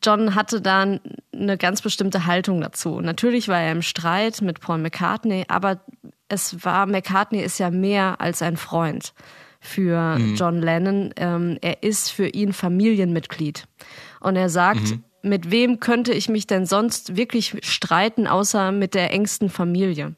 [0.03, 0.99] John hatte da
[1.33, 3.01] eine ganz bestimmte Haltung dazu.
[3.01, 5.79] Natürlich war er im Streit mit Paul McCartney, aber
[6.29, 9.13] es war, McCartney ist ja mehr als ein Freund
[9.59, 10.35] für Mhm.
[10.35, 11.13] John Lennon.
[11.15, 13.65] Ähm, er ist für ihn Familienmitglied.
[14.19, 15.03] Und er sagt, Mhm.
[15.23, 20.15] mit wem könnte ich mich denn sonst wirklich streiten, außer mit der engsten Familie?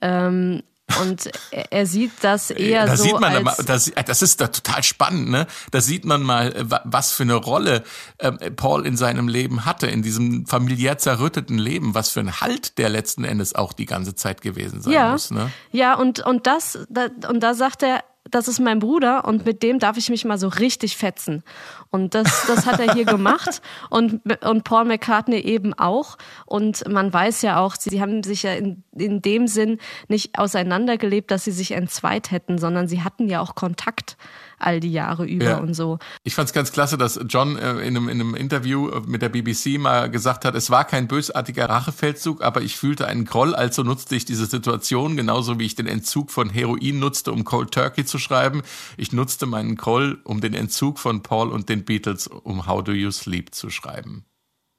[0.00, 0.62] Ähm,
[1.00, 3.58] und er, sieht das eher da so sieht man, als...
[3.58, 5.46] aber, das, das ist da total spannend, ne?
[5.70, 7.84] Da sieht man mal, äh, wa- was für eine Rolle
[8.18, 12.78] ähm, Paul in seinem Leben hatte, in diesem familiär zerrütteten Leben, was für ein Halt
[12.78, 15.50] der letzten Endes auch die ganze Zeit gewesen sein ja, muss, ne?
[15.72, 19.62] Ja, und, und das, da, und da sagt er, das ist mein Bruder und mit
[19.62, 21.42] dem darf ich mich mal so richtig fetzen.
[21.90, 26.16] Und das, das hat er hier gemacht und, und Paul McCartney eben auch.
[26.46, 31.30] Und man weiß ja auch, sie, haben sich ja in, in dem Sinn nicht auseinandergelebt,
[31.30, 34.16] dass sie sich entzweit hätten, sondern sie hatten ja auch Kontakt
[34.58, 35.56] all die Jahre über Ja.
[35.58, 35.98] und so.
[36.24, 39.28] Ich fand's ganz klasse, dass John äh, in, einem, in einem Interview äh, mit der
[39.28, 43.82] BBC mal gesagt hat, es war kein bösartiger Rachefeldzug, aber ich fühlte einen Groll, also
[43.82, 48.04] nutzte ich diese Situation, genauso wie ich den Entzug von Heroin nutzte, um Cold Turkey
[48.04, 48.62] zu schreiben.
[48.96, 52.92] Ich nutzte meinen Groll, um den Entzug von Paul und den Beatles, um How Do
[52.92, 54.24] You Sleep zu schreiben.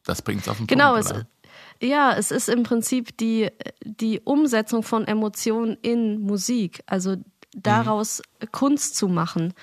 [0.06, 1.28] Das bringt's auf den Genau, Punkt, es, oder?
[1.82, 3.50] ja, es ist im Prinzip die,
[3.84, 6.82] die Umsetzung von Emotionen in Musik.
[6.88, 7.18] Also
[7.56, 8.22] daraus
[8.52, 9.54] Kunst zu machen.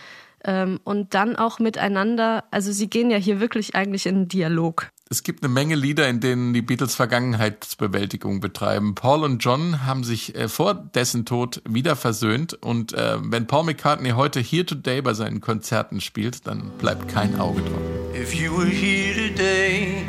[0.44, 4.90] Ähm, und dann auch miteinander, also sie gehen ja hier wirklich eigentlich in einen Dialog.
[5.08, 8.96] Es gibt eine Menge Lieder, in denen die Beatles Vergangenheitsbewältigung betreiben.
[8.96, 13.64] Paul und John haben sich äh, vor dessen Tod wieder versöhnt und äh, wenn Paul
[13.64, 17.80] McCartney heute Here Today bei seinen Konzerten spielt, dann bleibt kein Auge drauf.
[18.20, 20.04] If you were here today,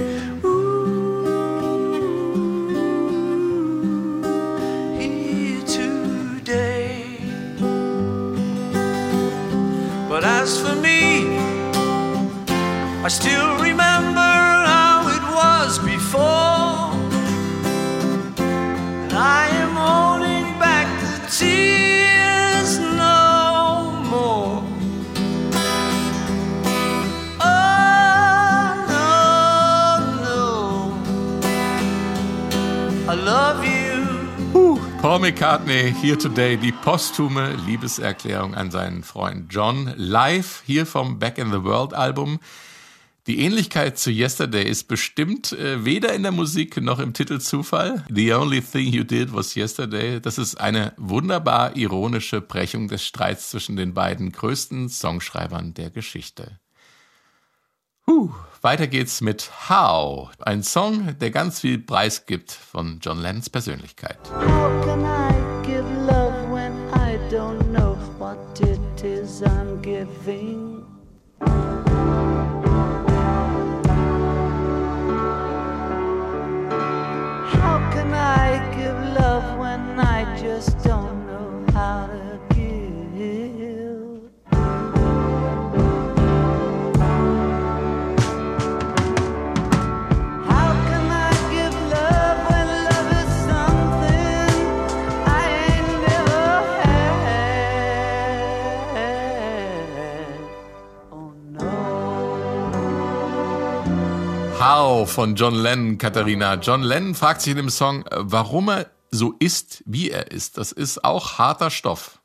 [10.17, 11.27] But as for me,
[13.03, 13.56] I still
[35.07, 41.37] Paul McCartney, Here Today, die posthume Liebeserklärung an seinen Freund John, live hier vom Back
[41.37, 42.41] in the World Album.
[43.25, 48.03] Die Ähnlichkeit zu Yesterday ist bestimmt äh, weder in der Musik noch im Titel Zufall.
[48.09, 50.19] The only thing you did was yesterday.
[50.19, 56.59] Das ist eine wunderbar ironische Brechung des Streits zwischen den beiden größten Songschreibern der Geschichte.
[58.09, 58.29] Huh,
[58.61, 64.17] weiter geht's mit How, ein Song, der ganz viel Preis gibt von John Lennons Persönlichkeit.
[105.07, 106.55] Von John Lennon, Katharina.
[106.55, 110.57] John Lennon fragt sich in dem Song, äh, warum er so ist, wie er ist.
[110.57, 112.16] Das ist auch harter Stoff.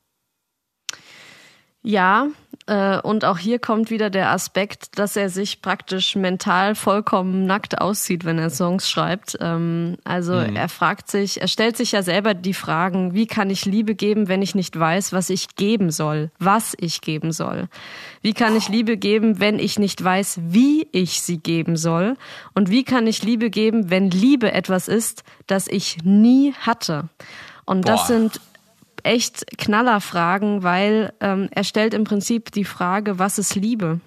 [1.83, 2.29] Ja,
[2.67, 7.81] äh, und auch hier kommt wieder der Aspekt, dass er sich praktisch mental vollkommen nackt
[7.81, 9.37] aussieht, wenn er Songs schreibt.
[9.41, 13.65] Ähm, also er fragt sich, er stellt sich ja selber die Fragen, wie kann ich
[13.65, 17.69] Liebe geben, wenn ich nicht weiß, was ich geben soll, was ich geben soll?
[18.21, 22.17] Wie kann ich Liebe geben, wenn ich nicht weiß, wie ich sie geben soll?
[22.55, 27.09] Und wie kann ich Liebe geben, wenn Liebe etwas ist, das ich nie hatte?
[27.65, 28.07] Und das Boah.
[28.07, 28.41] sind
[29.03, 34.01] echt Knallerfragen, weil ähm, er stellt im Prinzip die Frage, was ist Liebe?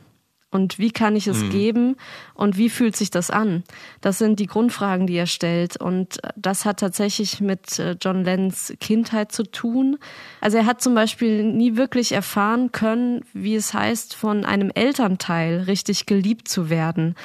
[0.56, 1.98] Und wie kann ich es geben?
[2.34, 3.66] Und wie fühlt sich das an?
[4.00, 5.76] Das sind die Grundfragen, die er stellt.
[5.76, 9.98] Und das hat tatsächlich mit äh, John Lennons Kindheit zu tun.
[10.40, 15.64] Also er hat zum Beispiel nie wirklich erfahren können, wie es heißt, von einem Elternteil
[15.68, 17.16] richtig geliebt zu werden.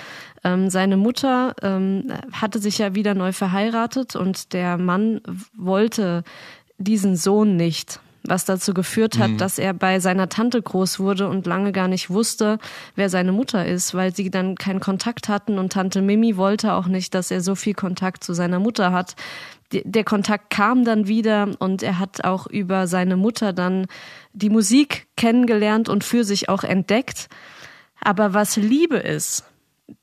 [0.42, 5.20] Ähm, seine Mutter ähm, hatte sich ja wieder neu verheiratet und der Mann
[5.56, 6.24] wollte
[6.80, 8.00] diesen Sohn nicht.
[8.22, 12.10] Was dazu geführt hat, dass er bei seiner Tante groß wurde und lange gar nicht
[12.10, 12.58] wusste,
[12.94, 16.86] wer seine Mutter ist, weil sie dann keinen Kontakt hatten und Tante Mimi wollte auch
[16.86, 19.16] nicht, dass er so viel Kontakt zu seiner Mutter hat.
[19.72, 23.86] Der Kontakt kam dann wieder und er hat auch über seine Mutter dann
[24.34, 27.28] die Musik kennengelernt und für sich auch entdeckt.
[28.02, 29.44] Aber was Liebe ist,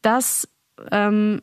[0.01, 0.47] das
[0.91, 1.41] ähm,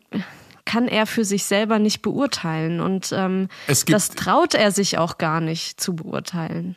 [0.74, 3.48] kann er für sich selber nicht beurteilen und ähm,
[3.86, 6.74] das traut er sich auch gar nicht zu beurteilen.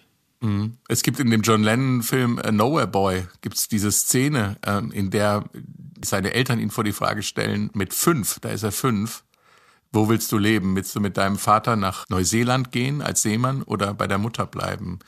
[0.88, 5.46] Es gibt in dem John Lennon-Film äh, Nowhere Boy gibt's diese Szene, ähm, in der
[6.06, 9.24] seine Eltern ihn vor die Frage stellen, mit fünf, da ist er fünf,
[9.92, 10.76] wo willst du leben?
[10.76, 15.00] Willst du mit deinem Vater nach Neuseeland gehen als Seemann oder bei der Mutter bleiben?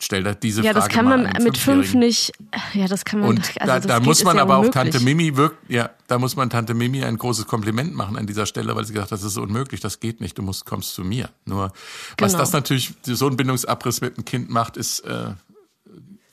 [0.00, 2.32] Stell da diese Ja, Frage das kann man mit fünf nicht.
[2.74, 3.28] Ja, das kann man.
[3.30, 4.92] Und also da, da muss man ja aber auch unmöglich.
[4.92, 8.46] Tante Mimi wirkt, ja, da muss man Tante Mimi ein großes Kompliment machen an dieser
[8.46, 11.02] Stelle, weil sie gesagt hat, das ist unmöglich, das geht nicht, du musst kommst zu
[11.04, 11.30] mir.
[11.44, 11.72] Nur
[12.18, 12.38] was Genau.
[12.38, 15.32] das natürlich so ein Bindungsabriss mit einem Kind macht, ist äh,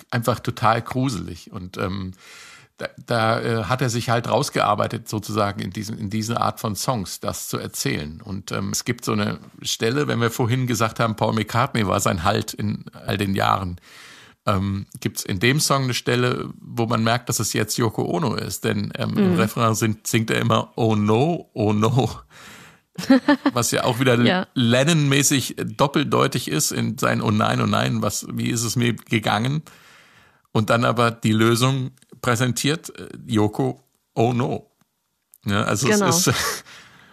[0.10, 2.14] einfach total gruselig und ähm,
[2.82, 6.76] da, da äh, hat er sich halt rausgearbeitet, sozusagen in, diesem, in diese Art von
[6.76, 8.22] Songs, das zu erzählen.
[8.22, 12.00] Und ähm, es gibt so eine Stelle, wenn wir vorhin gesagt haben, Paul McCartney war
[12.00, 13.80] sein Halt in all den Jahren,
[14.48, 18.04] ähm, gibt es in dem Song eine Stelle, wo man merkt, dass es jetzt Yoko
[18.04, 18.64] Ono ist.
[18.64, 22.10] Denn ähm, im Refrain singt, singt er immer Oh no, oh no.
[23.54, 24.48] Was ja auch wieder Ja.
[24.56, 29.64] Lennon-mäßig doppeldeutig ist in sein Oh nein, oh nein, was, wie ist es mir gegangen?
[30.52, 33.80] Und dann aber die Lösung präsentiert, äh, Yoko,
[34.16, 34.68] oh no.
[35.46, 36.08] Ja, also Genau.
[36.08, 36.64] es ist,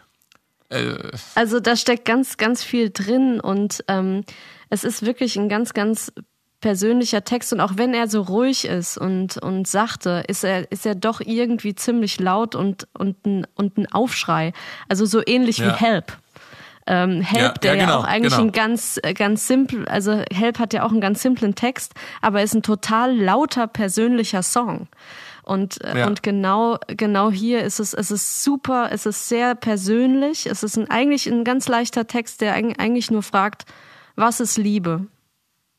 [0.69, 0.95] äh,
[1.35, 4.25] Also da steckt ganz, ganz viel drin und ähm,
[4.71, 6.13] es ist wirklich ein ganz, ganz
[6.61, 10.85] persönlicher Text und auch wenn er so ruhig ist und, und sachte, ist er, ist
[10.85, 14.53] er doch irgendwie ziemlich laut und, und, ein, und ein Aufschrei.
[14.89, 15.77] Also so ähnlich wie Ja.
[15.77, 16.19] Help.
[16.91, 18.45] Ähm, Help, Ja, der ja, ja, genau, auch eigentlich genau.
[18.45, 22.43] ein ganz, äh, ganz simpel, also Help hat ja auch einen ganz simplen Text, aber
[22.43, 24.89] ist ein total lauter, persönlicher Song.
[25.43, 26.07] Und, äh, Ja.
[26.07, 30.79] und genau, genau hier ist es, es ist super, es ist sehr persönlich, es ist
[30.79, 33.65] ein, eigentlich ein ganz leichter Text, der eig- eigentlich nur fragt,
[34.17, 35.07] was ist Liebe?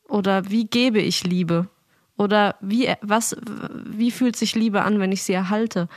[0.08, 1.66] Oder wie gebe ich Liebe?
[2.20, 3.34] Oder wie, was,
[3.86, 5.88] wie fühlt sich Liebe an, wenn ich sie erhalte?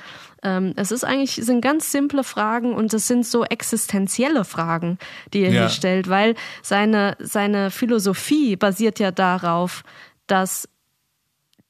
[0.42, 5.00] Ähm, es ist eigentlich, sind ganz simple Fragen und es sind so existenzielle Fragen,
[5.34, 5.60] die er Ja.
[5.64, 9.84] hier stellt, weil seine, seine Philosophie basiert ja darauf,
[10.26, 10.70] dass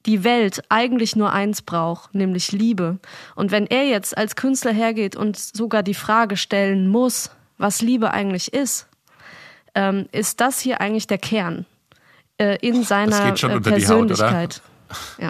[0.05, 2.99] die Welt eigentlich nur eins braucht, nämlich Liebe.
[3.33, 8.11] Und wenn er jetzt als Künstler hergeht und sogar die Frage stellen muss, was Liebe
[8.11, 8.87] eigentlich ist,
[9.73, 11.65] ähm, ist das hier eigentlich der Kern
[12.37, 14.15] äh, in seiner geht schon äh, unter die Haut, oder?
[14.15, 14.61] Persönlichkeit.
[15.19, 15.29] Ja,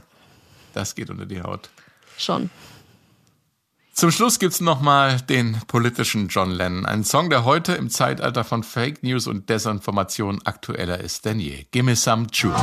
[0.74, 1.70] Das geht unter die Haut.
[2.18, 2.50] schon.
[3.94, 6.86] Zum Schluss gibt's noch mal den politischen John Lennon.
[6.88, 11.68] Ein Song, der heute im Zeitalter von Fake News und Desinformation aktueller ist denn je.
[11.72, 12.56] Gimme some truth.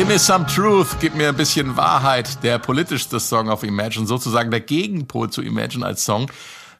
[0.00, 0.08] Holes.
[0.08, 2.42] Gimme some truth, gib mir ein bisschen Wahrheit.
[2.42, 6.30] Der politischste Song auf Imagine, sozusagen der Gegenpol zu Imagine als Song,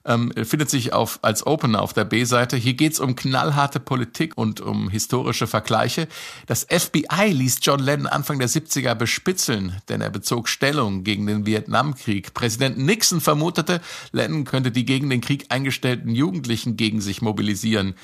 [0.06, 2.56] ähm, findet sich auf, als Opener auf der B-Seite.
[2.56, 6.08] Hier geht's um knallharte Politik und um historische Vergleiche.
[6.46, 11.44] Das FBI ließ John Lennon Anfang der 70er bespitzeln, denn er bezog Stellung gegen den
[11.44, 12.32] Vietnamkrieg.
[12.32, 17.94] Präsident Nixon vermutete, Lennon könnte die gegen den Krieg eingestellten Jugendlichen gegen sich mobilisieren.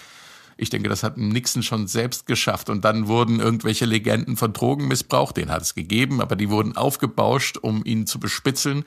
[0.57, 2.70] Ich denke, das hat Nixon schon selbst geschafft.
[2.70, 7.59] Und dann wurden irgendwelche Legenden von Drogenmissbrauch, den hat es gegeben, aber die wurden aufgebauscht,
[7.59, 8.84] um ihn zu bespitzeln.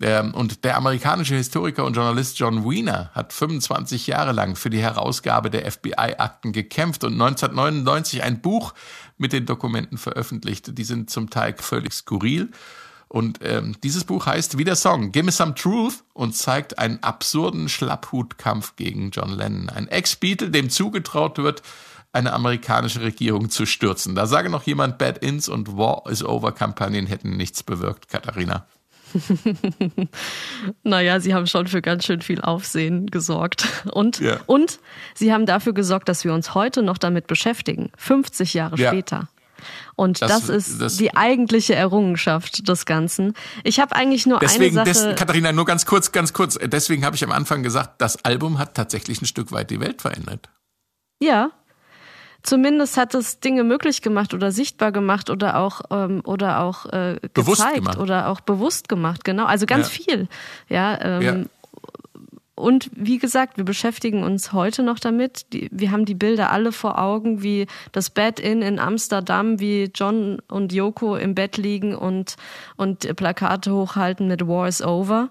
[0.00, 4.80] Ähm, Und der amerikanische Historiker und Journalist John Wiener hat 25 Jahre lang für die
[4.80, 8.74] Herausgabe der FBI-Akten gekämpft und 1999 ein Buch
[9.16, 10.78] mit den Dokumenten veröffentlicht.
[10.78, 12.50] Die sind zum Teil völlig skurril.
[13.08, 17.68] Und ähm, dieses Buch heißt wie der Song Gimme Some Truth und zeigt einen absurden
[17.68, 19.70] Schlapphutkampf gegen John Lennon.
[19.70, 21.62] Ein Ex-Beatle, dem zugetraut wird,
[22.12, 24.14] eine amerikanische Regierung zu stürzen.
[24.14, 28.66] Da sage noch jemand, Bad Ins und War is Over Kampagnen hätten nichts bewirkt, Katharina.
[30.82, 33.66] Naja, sie haben schon für ganz schön viel Aufsehen gesorgt.
[33.92, 34.40] Und, Ja.
[34.46, 34.80] und
[35.14, 38.88] sie haben dafür gesorgt, dass wir uns heute noch damit beschäftigen, 50 Jahre Ja.
[38.90, 39.28] später.
[39.96, 43.34] Und Das- das, ist das- die eigentliche Errungenschaft des Ganzen.
[43.64, 45.08] Ich habe eigentlich nur Deswegen, eine Sache.
[45.10, 46.58] des, Katharina, nur ganz kurz, ganz kurz.
[46.62, 50.02] Deswegen habe ich am Anfang gesagt, das Album hat tatsächlich ein Stück weit die Welt
[50.02, 50.48] verändert.
[51.20, 51.50] Ja.
[52.44, 57.16] Zumindest hat es Dinge möglich gemacht oder sichtbar gemacht oder auch ähm, oder auch äh,
[57.34, 59.44] gezeigt oder auch bewusst gemacht, genau.
[59.44, 60.02] Also ganz Ja.
[60.04, 60.28] viel.
[60.68, 61.34] Ja, ähm, Ja.
[62.58, 65.46] Und wie gesagt, wir beschäftigen uns heute noch damit.
[65.50, 70.40] Wir haben die Bilder alle vor Augen, wie das Bed in in Amsterdam, wie John
[70.48, 72.36] und Yoko im Bett liegen und,
[72.76, 75.30] und Plakate hochhalten mit War is over.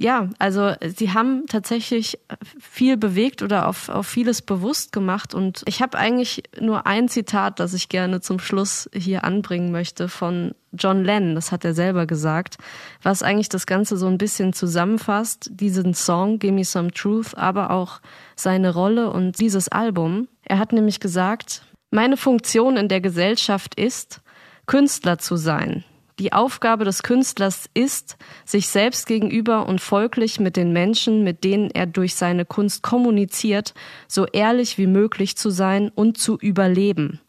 [0.00, 2.18] Ja, also sie haben tatsächlich
[2.58, 5.34] viel bewegt oder auf, auf vieles bewusst gemacht.
[5.34, 10.08] Und ich habe eigentlich nur ein Zitat, das ich gerne zum Schluss hier anbringen möchte
[10.08, 12.56] von John Lennon, das hat er selber gesagt,
[13.02, 17.70] was eigentlich das Ganze so ein bisschen zusammenfasst, diesen Song Give Me Some Truth, aber
[17.70, 18.00] auch
[18.36, 20.28] seine Rolle und dieses Album.
[20.44, 24.22] Er hat nämlich gesagt, meine Funktion in der Gesellschaft ist,
[24.64, 25.84] Künstler zu sein.
[26.20, 31.70] Die Aufgabe des Künstlers ist, sich selbst gegenüber und folglich mit den Menschen, mit denen
[31.70, 33.72] er durch seine Kunst kommuniziert,
[34.06, 37.20] so ehrlich wie möglich zu sein und zu überleben.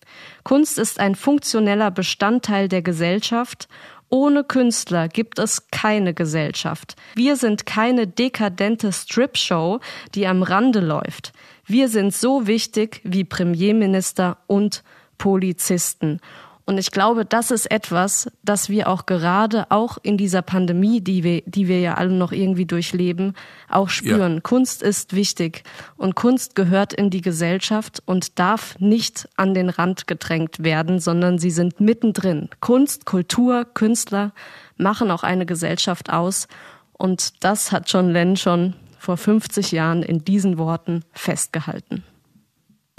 [0.43, 3.69] Kunst ist ein funktioneller Bestandteil der Gesellschaft.
[4.09, 6.97] Ohne Künstler gibt es keine Gesellschaft.
[7.15, 9.79] Wir sind keine dekadente Strip-Show,
[10.15, 11.31] die am Rande läuft.
[11.65, 14.83] Wir sind so wichtig wie Premierminister und
[15.17, 16.19] Polizisten.
[16.65, 21.23] Und ich glaube, das ist etwas, das wir auch gerade auch in dieser Pandemie, die
[21.23, 23.33] wir, die wir ja alle noch irgendwie durchleben,
[23.69, 24.35] auch spüren.
[24.35, 24.39] Ja.
[24.41, 25.63] Kunst ist wichtig
[25.97, 31.39] und Kunst gehört in die Gesellschaft und darf nicht an den Rand gedrängt werden, sondern
[31.39, 32.49] sie sind mittendrin.
[32.59, 34.31] Kunst, Kultur, Künstler
[34.77, 36.47] machen auch eine Gesellschaft aus
[36.93, 42.03] und das hat John Lennon schon vor 50 Jahren in diesen Worten festgehalten.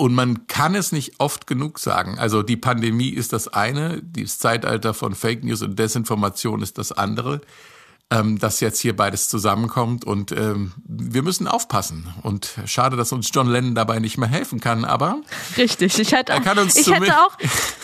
[0.03, 2.18] Und man kann es nicht oft genug sagen.
[2.18, 6.90] Also die Pandemie ist das eine, das Zeitalter von Fake News und Desinformation ist das
[6.90, 7.40] andere.
[8.11, 12.12] Ähm, dass jetzt hier beides zusammenkommt und ähm, wir müssen aufpassen.
[12.22, 15.20] Und schade, dass uns John Lennon dabei nicht mehr helfen kann, aber
[15.57, 17.38] Richtig, ich hätte Er kann uns ich hätte auch,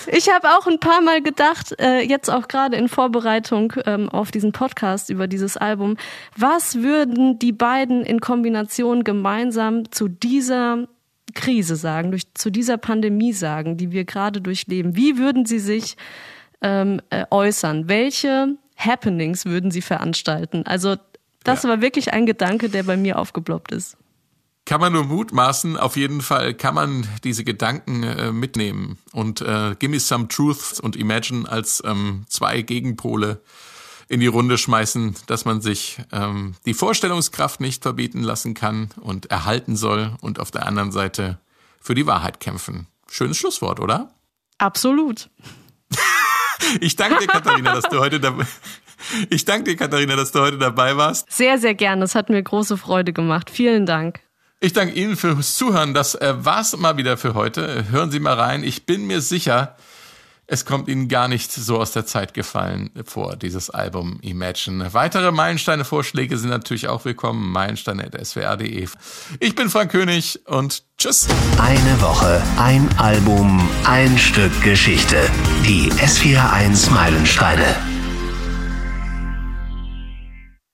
[0.08, 4.32] ich habe auch ein paar Mal gedacht, äh, jetzt auch gerade in Vorbereitung ähm, auf
[4.32, 5.96] diesen Podcast über dieses Album,
[6.36, 10.88] was würden die beiden in Kombination gemeinsam zu dieser
[11.34, 14.96] Krise sagen, durch, zu dieser Pandemie sagen, die wir gerade durchleben?
[14.96, 15.96] Wie würden sie sich
[16.62, 17.88] ähm, äh, äußern?
[17.88, 20.64] Welche Happenings würden sie veranstalten?
[20.66, 20.96] Also
[21.44, 21.70] das Ja.
[21.70, 23.96] war wirklich ein Gedanke, der bei mir aufgeploppt ist.
[24.64, 25.78] kann man nur mutmaßen.
[25.78, 30.94] Auf jeden Fall kann man diese Gedanken äh, mitnehmen und äh, Gimme Some Truth und
[30.94, 33.40] Imagine als ähm, zwei Gegenpole
[34.08, 39.30] in die Runde schmeißen, dass man sich ähm, die Vorstellungskraft nicht verbieten lassen kann und
[39.30, 41.38] erhalten soll und auf der anderen Seite
[41.80, 42.86] für die Wahrheit kämpfen.
[43.10, 44.12] Schönes Schlusswort, oder?
[44.58, 45.30] Absolut.
[46.80, 48.44] Ich danke dir, Katharina, dass du heute dabei
[49.30, 51.30] Ich danke dir, Katharina, dass du heute dabei warst.
[51.30, 52.04] Sehr, sehr gerne.
[52.04, 53.48] Es hat mir große Freude gemacht.
[53.50, 54.20] Vielen Dank.
[54.60, 55.94] Ich danke Ihnen fürs Zuhören.
[55.94, 57.90] Das äh, war's mal wieder für heute.
[57.90, 58.64] Hören Sie mal rein.
[58.64, 59.76] Ich bin mir sicher,
[60.50, 64.94] es kommt Ihnen gar nicht so aus der Zeit gefallen vor, dieses Album Imagine.
[64.94, 67.52] Weitere Meilensteine-Vorschläge sind natürlich auch willkommen.
[67.52, 68.88] Meilensteine.swr.de.
[69.40, 71.28] Ich bin Frank König und tschüss.
[71.60, 75.18] Eine Woche, ein Album, ein Stück Geschichte.
[75.66, 77.97] Die S41 Meilensteine.